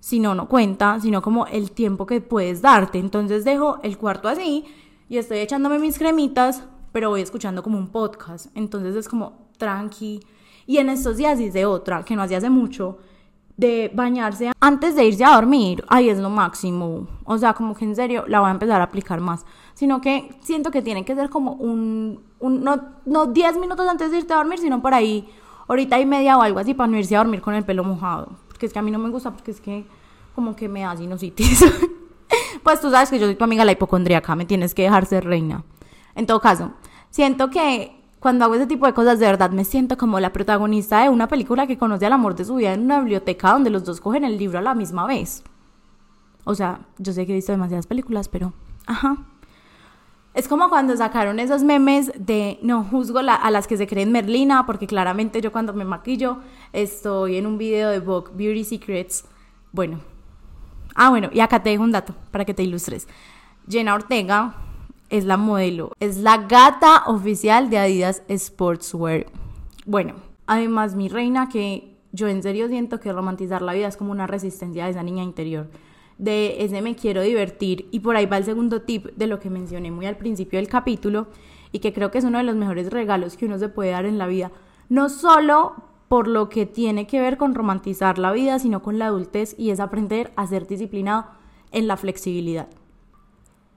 si 0.00 0.20
no, 0.20 0.34
no 0.34 0.48
cuenta, 0.48 1.00
sino 1.00 1.22
como 1.22 1.46
el 1.46 1.70
tiempo 1.72 2.06
que 2.06 2.20
puedes 2.20 2.62
darte. 2.62 2.98
Entonces 2.98 3.44
dejo 3.44 3.78
el 3.82 3.98
cuarto 3.98 4.28
así 4.28 4.64
y 5.08 5.18
estoy 5.18 5.38
echándome 5.38 5.78
mis 5.78 5.98
cremitas, 5.98 6.62
pero 6.92 7.10
voy 7.10 7.22
escuchando 7.22 7.62
como 7.62 7.78
un 7.78 7.88
podcast. 7.88 8.46
Entonces 8.54 8.94
es 8.94 9.08
como 9.08 9.48
tranqui. 9.58 10.20
Y 10.66 10.78
en 10.78 10.90
estos 10.90 11.16
días 11.16 11.40
hice 11.40 11.64
otra, 11.64 12.04
que 12.04 12.16
no 12.16 12.22
hacía 12.22 12.38
hace 12.38 12.50
mucho, 12.50 12.98
de 13.56 13.90
bañarse 13.94 14.52
antes 14.60 14.94
de 14.96 15.04
irse 15.06 15.24
a 15.24 15.34
dormir. 15.34 15.84
Ahí 15.88 16.08
es 16.08 16.18
lo 16.18 16.30
máximo. 16.30 17.06
O 17.24 17.38
sea, 17.38 17.54
como 17.54 17.74
que 17.74 17.84
en 17.84 17.96
serio 17.96 18.24
la 18.26 18.40
voy 18.40 18.48
a 18.48 18.52
empezar 18.52 18.80
a 18.80 18.84
aplicar 18.84 19.20
más. 19.20 19.46
Sino 19.74 20.00
que 20.00 20.36
siento 20.40 20.70
que 20.70 20.82
tiene 20.82 21.04
que 21.04 21.14
ser 21.14 21.30
como 21.30 21.52
un, 21.52 22.20
un 22.38 22.62
no, 22.62 22.80
no 23.04 23.26
10 23.26 23.58
minutos 23.58 23.88
antes 23.88 24.10
de 24.10 24.18
irte 24.18 24.32
a 24.32 24.36
dormir, 24.36 24.58
sino 24.58 24.80
por 24.82 24.94
ahí 24.94 25.28
horita 25.66 25.98
y 25.98 26.06
media 26.06 26.38
o 26.38 26.42
algo 26.42 26.58
así 26.58 26.74
para 26.74 26.88
no 26.88 26.98
irse 26.98 27.16
a 27.16 27.18
dormir 27.18 27.40
con 27.40 27.54
el 27.54 27.64
pelo 27.64 27.84
mojado. 27.84 28.36
Porque 28.48 28.66
es 28.66 28.72
que 28.72 28.78
a 28.78 28.82
mí 28.82 28.90
no 28.90 28.98
me 28.98 29.10
gusta, 29.10 29.30
porque 29.30 29.50
es 29.50 29.60
que 29.60 29.86
como 30.34 30.54
que 30.54 30.68
me 30.68 30.82
da 30.82 30.96
sinusitis. 30.96 31.64
pues 32.62 32.80
tú 32.80 32.90
sabes 32.90 33.10
que 33.10 33.18
yo 33.18 33.26
soy 33.26 33.36
tu 33.36 33.44
amiga 33.44 33.64
la 33.64 33.72
hipocondríaca, 33.72 34.34
me 34.36 34.44
tienes 34.44 34.74
que 34.74 34.82
dejar 34.82 35.06
ser 35.06 35.24
reina. 35.24 35.64
En 36.14 36.26
todo 36.26 36.40
caso, 36.40 36.72
siento 37.10 37.50
que 37.50 38.05
cuando 38.26 38.44
hago 38.44 38.56
ese 38.56 38.66
tipo 38.66 38.86
de 38.86 38.92
cosas, 38.92 39.20
de 39.20 39.26
verdad 39.26 39.52
me 39.52 39.64
siento 39.64 39.96
como 39.96 40.18
la 40.18 40.32
protagonista 40.32 41.00
de 41.00 41.10
una 41.10 41.28
película 41.28 41.68
que 41.68 41.78
conoce 41.78 42.06
al 42.06 42.12
amor 42.12 42.34
de 42.34 42.44
su 42.44 42.56
vida 42.56 42.72
en 42.72 42.80
una 42.80 42.98
biblioteca 42.98 43.52
donde 43.52 43.70
los 43.70 43.84
dos 43.84 44.00
cogen 44.00 44.24
el 44.24 44.36
libro 44.36 44.58
a 44.58 44.62
la 44.62 44.74
misma 44.74 45.06
vez. 45.06 45.44
O 46.42 46.52
sea, 46.56 46.80
yo 46.98 47.12
sé 47.12 47.24
que 47.24 47.30
he 47.30 47.34
visto 47.36 47.52
demasiadas 47.52 47.86
películas, 47.86 48.28
pero... 48.28 48.52
Ajá. 48.84 49.18
Es 50.34 50.48
como 50.48 50.68
cuando 50.68 50.96
sacaron 50.96 51.38
esos 51.38 51.62
memes 51.62 52.10
de 52.18 52.58
no 52.62 52.82
juzgo 52.82 53.20
a 53.20 53.50
las 53.52 53.68
que 53.68 53.76
se 53.76 53.86
creen 53.86 54.10
Merlina, 54.10 54.66
porque 54.66 54.88
claramente 54.88 55.40
yo 55.40 55.52
cuando 55.52 55.72
me 55.72 55.84
maquillo 55.84 56.38
estoy 56.72 57.36
en 57.36 57.46
un 57.46 57.58
video 57.58 57.90
de 57.90 58.00
Vogue 58.00 58.32
Beauty 58.34 58.64
Secrets. 58.64 59.24
Bueno. 59.70 60.00
Ah, 60.96 61.10
bueno, 61.10 61.30
y 61.32 61.38
acá 61.38 61.62
te 61.62 61.70
dejo 61.70 61.84
un 61.84 61.92
dato 61.92 62.12
para 62.32 62.44
que 62.44 62.54
te 62.54 62.64
ilustres. 62.64 63.06
Jenna 63.68 63.94
Ortega 63.94 64.56
es 65.10 65.24
la 65.24 65.36
modelo, 65.36 65.92
es 66.00 66.18
la 66.18 66.38
gata 66.46 67.04
oficial 67.06 67.70
de 67.70 67.78
Adidas 67.78 68.22
Sportswear. 68.28 69.26
Bueno, 69.84 70.14
además 70.46 70.94
mi 70.94 71.08
reina 71.08 71.48
que 71.48 71.96
yo 72.12 72.28
en 72.28 72.42
serio 72.42 72.68
siento 72.68 73.00
que 73.00 73.12
romantizar 73.12 73.62
la 73.62 73.72
vida 73.72 73.88
es 73.88 73.96
como 73.96 74.12
una 74.12 74.26
resistencia 74.26 74.84
de 74.84 74.90
esa 74.90 75.02
niña 75.02 75.22
interior 75.22 75.68
de 76.18 76.64
ese 76.64 76.80
me 76.82 76.96
quiero 76.96 77.22
divertir 77.22 77.88
y 77.90 78.00
por 78.00 78.16
ahí 78.16 78.26
va 78.26 78.38
el 78.38 78.44
segundo 78.44 78.82
tip 78.82 79.06
de 79.16 79.26
lo 79.26 79.38
que 79.38 79.50
mencioné 79.50 79.90
muy 79.90 80.06
al 80.06 80.16
principio 80.16 80.58
del 80.58 80.68
capítulo 80.68 81.28
y 81.72 81.80
que 81.80 81.92
creo 81.92 82.10
que 82.10 82.18
es 82.18 82.24
uno 82.24 82.38
de 82.38 82.44
los 82.44 82.56
mejores 82.56 82.90
regalos 82.90 83.36
que 83.36 83.46
uno 83.46 83.58
se 83.58 83.68
puede 83.68 83.90
dar 83.90 84.06
en 84.06 84.18
la 84.18 84.26
vida, 84.26 84.50
no 84.88 85.08
solo 85.08 85.74
por 86.08 86.28
lo 86.28 86.48
que 86.48 86.66
tiene 86.66 87.06
que 87.06 87.20
ver 87.20 87.36
con 87.36 87.54
romantizar 87.54 88.18
la 88.18 88.32
vida, 88.32 88.58
sino 88.58 88.82
con 88.82 88.98
la 88.98 89.06
adultez 89.06 89.54
y 89.58 89.70
es 89.70 89.80
aprender 89.80 90.32
a 90.36 90.46
ser 90.46 90.66
disciplinado 90.66 91.26
en 91.72 91.88
la 91.88 91.96
flexibilidad. 91.96 92.68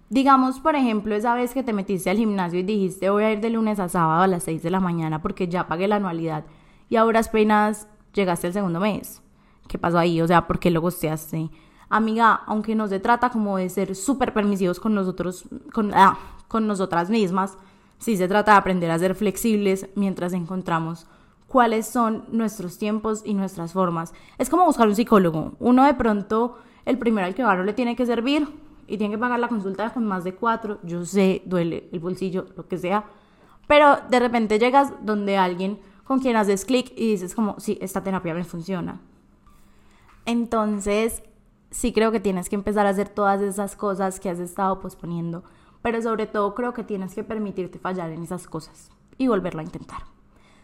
Digamos, 0.10 0.60
por 0.60 0.76
ejemplo, 0.76 1.16
esa 1.16 1.36
vez 1.36 1.54
que 1.54 1.64
te 1.64 1.74
metiste 1.74 2.10
al 2.10 2.18
gimnasio 2.18 2.60
y 2.60 2.64
dijiste 2.64 3.10
voy 3.10 3.24
a 3.24 3.32
ir 3.32 3.42
de 3.42 3.50
lunes 3.52 3.80
a 3.80 3.90
sábado 3.90 4.24
a 4.24 4.28
las 4.28 4.44
6 4.44 4.64
de 4.64 4.72
la 4.72 4.80
mañana 4.80 5.22
porque 5.22 5.48
ya 5.48 5.68
pagué 5.68 5.88
la 5.88 5.98
anualidad 5.98 6.46
y 6.90 6.96
ahora 6.96 7.20
apenas 7.20 7.88
llegaste 8.14 8.48
el 8.48 8.54
segundo 8.54 8.80
mes. 8.80 9.22
¿Qué 9.68 9.78
pasó 9.78 10.00
ahí? 10.00 10.20
O 10.20 10.28
sea, 10.28 10.48
¿por 10.48 10.60
qué 10.60 10.72
lo 10.72 10.82
gosteaste? 10.82 11.52
amiga, 11.90 12.42
aunque 12.46 12.76
no 12.76 12.88
se 12.88 13.00
trata 13.00 13.30
como 13.30 13.58
de 13.58 13.70
ser 13.70 13.96
súper 13.96 14.34
permisivos 14.34 14.80
con 14.80 14.94
nosotros, 14.94 15.46
con, 15.74 15.92
ah, 15.94 16.18
con 16.48 16.68
nosotras 16.68 17.10
mismas, 17.10 17.58
sí 17.98 18.16
se 18.16 18.28
trata 18.28 18.54
de 18.54 18.58
aprender 18.58 18.92
a 18.92 19.00
ser 19.00 19.16
flexibles 19.16 19.88
mientras 19.96 20.34
encontramos 20.34 21.08
cuáles 21.48 21.88
son 21.88 22.26
nuestros 22.32 22.78
tiempos 22.78 23.24
y 23.26 23.34
nuestras 23.34 23.74
formas. 23.74 24.14
Es 24.38 24.50
como 24.50 24.66
buscar 24.66 24.88
un 24.88 24.96
psicólogo. 24.96 25.54
Uno 25.60 25.84
de 25.84 25.96
pronto, 25.96 26.58
el 26.86 27.00
primero 27.00 27.26
al 27.26 27.34
que 27.34 27.44
va 27.44 27.56
no 27.56 27.64
le 27.64 27.74
tiene 27.74 27.96
que 27.96 28.06
servir 28.06 28.48
y 28.90 28.98
tiene 28.98 29.16
que 29.16 29.20
pagar 29.20 29.40
la 29.40 29.48
consulta 29.48 29.94
con 29.94 30.06
más 30.06 30.24
de 30.24 30.36
cuatro. 30.36 30.80
Yo 30.84 31.06
sé, 31.06 31.42
duele 31.46 31.90
el 31.92 32.00
bolsillo, 32.00 32.46
lo 32.56 32.68
que 32.68 32.78
sea. 32.78 33.06
Pero 33.68 33.98
de 34.10 34.20
repente 34.20 34.60
llegas 34.60 34.94
donde 35.02 35.38
alguien 35.38 35.80
con 36.04 36.20
quien 36.20 36.36
haces 36.36 36.66
clic 36.66 36.92
y 36.98 37.12
dices 37.12 37.36
como, 37.36 37.60
sí, 37.60 37.78
esta 37.82 38.04
terapia 38.04 38.34
me 38.34 38.44
funciona. 38.44 39.00
Entonces, 40.26 41.24
sí 41.72 41.94
creo 41.94 42.12
que 42.12 42.20
tienes 42.20 42.50
que 42.50 42.56
empezar 42.56 42.86
a 42.86 42.90
hacer 42.90 43.10
todas 43.10 43.42
esas 43.42 43.76
cosas 43.76 44.20
que 44.20 44.30
has 44.30 44.40
estado 44.40 44.80
posponiendo, 44.80 45.44
pero 45.82 46.02
sobre 46.02 46.26
todo 46.26 46.56
creo 46.56 46.74
que 46.74 46.84
tienes 46.84 47.14
que 47.14 47.24
permitirte 47.24 47.80
fallar 47.80 48.12
en 48.12 48.24
esas 48.24 48.48
cosas 48.48 48.90
y 49.18 49.28
volverlo 49.28 49.62
a 49.62 49.64
intentar. 49.64 50.04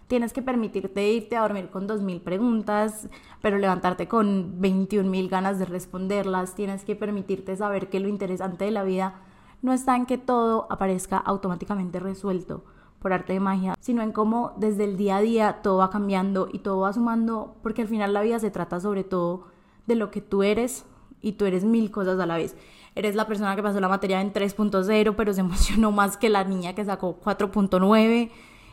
Tienes 0.07 0.33
que 0.33 0.41
permitirte 0.41 1.11
irte 1.11 1.35
a 1.35 1.41
dormir 1.41 1.69
con 1.69 1.87
2.000 1.87 2.21
preguntas, 2.21 3.09
pero 3.41 3.57
levantarte 3.57 4.07
con 4.07 4.61
21.000 4.61 5.29
ganas 5.29 5.57
de 5.57 5.65
responderlas. 5.65 6.55
Tienes 6.55 6.85
que 6.85 6.95
permitirte 6.95 7.55
saber 7.55 7.89
que 7.89 7.99
lo 7.99 8.07
interesante 8.07 8.65
de 8.65 8.71
la 8.71 8.83
vida 8.83 9.21
no 9.61 9.73
está 9.73 9.95
en 9.95 10.05
que 10.05 10.17
todo 10.17 10.67
aparezca 10.69 11.17
automáticamente 11.17 11.99
resuelto 11.99 12.63
por 12.99 13.13
arte 13.13 13.33
de 13.33 13.39
magia, 13.39 13.75
sino 13.79 14.01
en 14.01 14.11
cómo 14.11 14.53
desde 14.57 14.83
el 14.83 14.97
día 14.97 15.17
a 15.17 15.21
día 15.21 15.61
todo 15.61 15.77
va 15.77 15.89
cambiando 15.89 16.49
y 16.51 16.59
todo 16.59 16.79
va 16.79 16.93
sumando, 16.93 17.55
porque 17.63 17.81
al 17.81 17.87
final 17.87 18.13
la 18.13 18.21
vida 18.21 18.39
se 18.39 18.51
trata 18.51 18.79
sobre 18.79 19.03
todo 19.03 19.47
de 19.87 19.95
lo 19.95 20.11
que 20.11 20.21
tú 20.21 20.43
eres, 20.43 20.85
y 21.25 21.33
tú 21.33 21.45
eres 21.45 21.63
mil 21.63 21.89
cosas 21.89 22.19
a 22.19 22.27
la 22.27 22.37
vez. 22.37 22.55
Eres 22.93 23.15
la 23.15 23.25
persona 23.25 23.55
que 23.55 23.63
pasó 23.63 23.79
la 23.79 23.89
materia 23.89 24.21
en 24.21 24.31
3.0, 24.31 25.15
pero 25.17 25.33
se 25.33 25.39
emocionó 25.41 25.91
más 25.91 26.17
que 26.17 26.29
la 26.29 26.43
niña 26.43 26.75
que 26.75 26.85
sacó 26.85 27.19
4.9. 27.19 28.29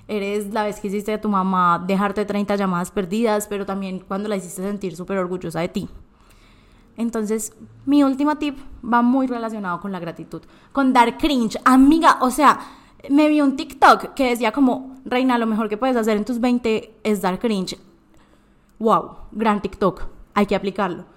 Eres 0.09 0.53
la 0.53 0.65
vez 0.65 0.81
que 0.81 0.89
hiciste 0.89 1.13
a 1.13 1.21
tu 1.21 1.29
mamá 1.29 1.83
dejarte 1.87 2.25
30 2.25 2.57
llamadas 2.57 2.91
perdidas, 2.91 3.47
pero 3.47 3.65
también 3.65 4.01
cuando 4.01 4.29
la 4.29 4.37
hiciste 4.37 4.63
sentir 4.63 4.97
súper 4.97 5.19
orgullosa 5.19 5.61
de 5.61 5.69
ti. 5.69 5.89
Entonces, 6.97 7.55
mi 7.87 8.03
último 8.03 8.37
tip 8.37 8.59
va 8.85 9.01
muy 9.03 9.27
relacionado 9.27 9.81
con 9.81 9.93
la 9.93 10.01
gratitud, 10.01 10.43
con 10.73 10.93
dar 10.93 11.17
cringe. 11.17 11.59
Amiga, 11.65 12.19
o 12.21 12.31
sea, 12.31 12.61
me 13.09 13.29
vi 13.29 13.41
un 13.41 13.57
TikTok 13.57 14.15
que 14.15 14.31
decía 14.31 14.53
como, 14.53 14.97
Reina, 15.05 15.39
lo 15.39 15.47
mejor 15.47 15.69
que 15.69 15.79
puedes 15.79 15.97
hacer 15.97 16.17
en 16.17 16.25
tus 16.25 16.41
20 16.41 17.01
es 17.03 17.23
dar 17.23 17.39
cringe. 17.39 17.79
Wow, 18.79 19.17
gran 19.31 19.63
TikTok, 19.63 20.03
hay 20.35 20.47
que 20.47 20.57
aplicarlo 20.57 21.12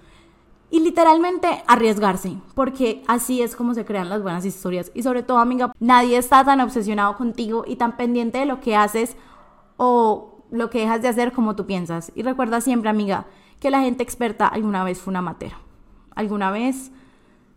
y 0.70 0.80
literalmente 0.80 1.62
arriesgarse, 1.66 2.36
porque 2.54 3.02
así 3.06 3.40
es 3.40 3.54
como 3.54 3.74
se 3.74 3.84
crean 3.84 4.08
las 4.08 4.22
buenas 4.22 4.44
historias. 4.44 4.90
Y 4.94 5.02
sobre 5.02 5.22
todo, 5.22 5.38
amiga, 5.38 5.72
nadie 5.78 6.16
está 6.16 6.44
tan 6.44 6.60
obsesionado 6.60 7.16
contigo 7.16 7.64
y 7.66 7.76
tan 7.76 7.96
pendiente 7.96 8.38
de 8.38 8.46
lo 8.46 8.60
que 8.60 8.74
haces 8.74 9.16
o 9.76 10.42
lo 10.50 10.70
que 10.70 10.80
dejas 10.80 11.02
de 11.02 11.08
hacer 11.08 11.32
como 11.32 11.54
tú 11.54 11.66
piensas. 11.66 12.10
Y 12.14 12.22
recuerda 12.22 12.60
siempre, 12.60 12.90
amiga, 12.90 13.26
que 13.60 13.70
la 13.70 13.80
gente 13.80 14.02
experta 14.02 14.46
alguna 14.46 14.82
vez 14.82 14.98
fue 14.98 15.12
una 15.12 15.22
matera. 15.22 15.58
Alguna 16.14 16.50
vez. 16.50 16.90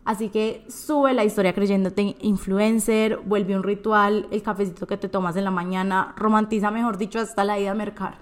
Así 0.04 0.28
que 0.28 0.64
sube 0.68 1.12
la 1.12 1.24
historia 1.24 1.52
creyéndote 1.52 2.16
influencer, 2.20 3.18
vuelve 3.24 3.54
un 3.54 3.62
ritual, 3.62 4.28
el 4.30 4.42
cafecito 4.42 4.86
que 4.86 4.96
te 4.96 5.08
tomas 5.08 5.36
en 5.36 5.44
la 5.44 5.50
mañana, 5.50 6.14
romantiza, 6.16 6.70
mejor 6.70 6.96
dicho, 6.96 7.18
hasta 7.18 7.44
la 7.44 7.58
ida 7.58 7.72
a 7.72 7.74
mercar. 7.74 8.18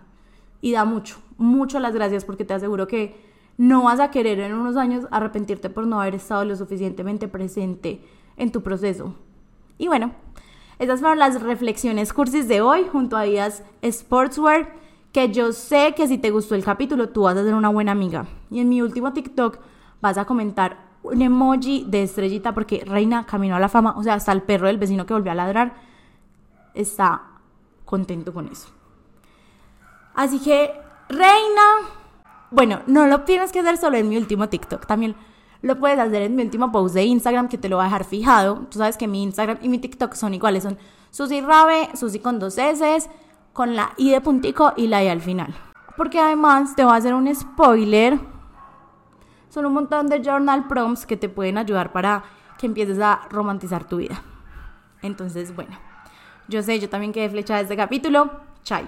Y 0.60 0.72
da 0.72 0.84
mucho, 0.84 1.18
mucho 1.36 1.78
las 1.78 1.94
gracias 1.94 2.24
porque 2.24 2.44
te 2.44 2.54
aseguro 2.54 2.88
que 2.88 3.27
no 3.58 3.82
vas 3.82 4.00
a 4.00 4.10
querer 4.10 4.38
en 4.38 4.54
unos 4.54 4.76
años 4.76 5.06
arrepentirte 5.10 5.68
por 5.68 5.86
no 5.86 6.00
haber 6.00 6.14
estado 6.14 6.44
lo 6.44 6.56
suficientemente 6.56 7.28
presente 7.28 8.00
en 8.36 8.52
tu 8.52 8.62
proceso. 8.62 9.14
Y 9.76 9.88
bueno, 9.88 10.12
esas 10.78 11.00
fueron 11.00 11.18
las 11.18 11.42
reflexiones 11.42 12.12
cursis 12.12 12.46
de 12.46 12.60
hoy 12.60 12.86
junto 12.90 13.16
a 13.16 13.24
Díaz 13.24 13.64
Sportswear, 13.82 14.72
que 15.12 15.32
yo 15.32 15.52
sé 15.52 15.94
que 15.96 16.06
si 16.06 16.18
te 16.18 16.30
gustó 16.30 16.54
el 16.54 16.64
capítulo 16.64 17.08
tú 17.08 17.22
vas 17.22 17.36
a 17.36 17.42
ser 17.42 17.54
una 17.54 17.68
buena 17.68 17.92
amiga. 17.92 18.26
Y 18.48 18.60
en 18.60 18.68
mi 18.68 18.80
último 18.80 19.12
TikTok 19.12 19.58
vas 20.00 20.18
a 20.18 20.24
comentar 20.24 20.88
un 21.02 21.20
emoji 21.20 21.84
de 21.88 22.04
estrellita 22.04 22.54
porque 22.54 22.84
Reina 22.86 23.26
caminó 23.26 23.56
a 23.56 23.60
la 23.60 23.68
fama, 23.68 23.94
o 23.96 24.04
sea, 24.04 24.14
hasta 24.14 24.30
el 24.30 24.42
perro 24.42 24.68
del 24.68 24.78
vecino 24.78 25.04
que 25.04 25.14
volvió 25.14 25.32
a 25.32 25.34
ladrar 25.34 25.74
está 26.74 27.22
contento 27.84 28.32
con 28.32 28.46
eso. 28.46 28.68
Así 30.14 30.38
que, 30.38 30.72
Reina, 31.08 31.97
bueno, 32.50 32.80
no 32.86 33.06
lo 33.06 33.22
tienes 33.22 33.52
que 33.52 33.60
hacer 33.60 33.76
solo 33.76 33.96
en 33.96 34.08
mi 34.08 34.16
último 34.16 34.48
TikTok, 34.48 34.86
también 34.86 35.16
lo 35.62 35.78
puedes 35.78 35.98
hacer 35.98 36.22
en 36.22 36.36
mi 36.36 36.42
último 36.42 36.70
post 36.70 36.94
de 36.94 37.04
Instagram 37.04 37.48
que 37.48 37.58
te 37.58 37.68
lo 37.68 37.76
voy 37.76 37.82
a 37.82 37.86
dejar 37.86 38.04
fijado. 38.04 38.66
Tú 38.70 38.78
sabes 38.78 38.96
que 38.96 39.08
mi 39.08 39.22
Instagram 39.22 39.58
y 39.60 39.68
mi 39.68 39.78
TikTok 39.78 40.14
son 40.14 40.34
iguales, 40.34 40.62
son 40.62 40.78
Susi 41.10 41.40
Rabe, 41.40 41.88
Susi 41.94 42.20
con 42.20 42.38
dos 42.38 42.58
S, 42.58 43.10
con 43.52 43.74
la 43.74 43.92
I 43.96 44.10
de 44.10 44.20
puntico 44.20 44.72
y 44.76 44.86
la 44.86 45.02
I 45.02 45.08
al 45.08 45.20
final. 45.20 45.54
Porque 45.96 46.20
además 46.20 46.76
te 46.76 46.84
voy 46.84 46.92
a 46.92 46.96
hacer 46.96 47.14
un 47.14 47.34
spoiler. 47.34 48.20
Son 49.48 49.66
un 49.66 49.72
montón 49.72 50.06
de 50.08 50.22
journal 50.22 50.68
prompts 50.68 51.06
que 51.06 51.16
te 51.16 51.28
pueden 51.28 51.58
ayudar 51.58 51.92
para 51.92 52.22
que 52.58 52.66
empieces 52.66 53.00
a 53.00 53.22
romantizar 53.30 53.84
tu 53.84 53.96
vida. 53.96 54.22
Entonces, 55.02 55.54
bueno, 55.56 55.76
yo 56.48 56.62
sé, 56.62 56.78
yo 56.78 56.88
también 56.88 57.12
quedé 57.12 57.28
flechada 57.30 57.58
de 57.58 57.62
este 57.64 57.76
capítulo. 57.76 58.30
Chai. 58.62 58.86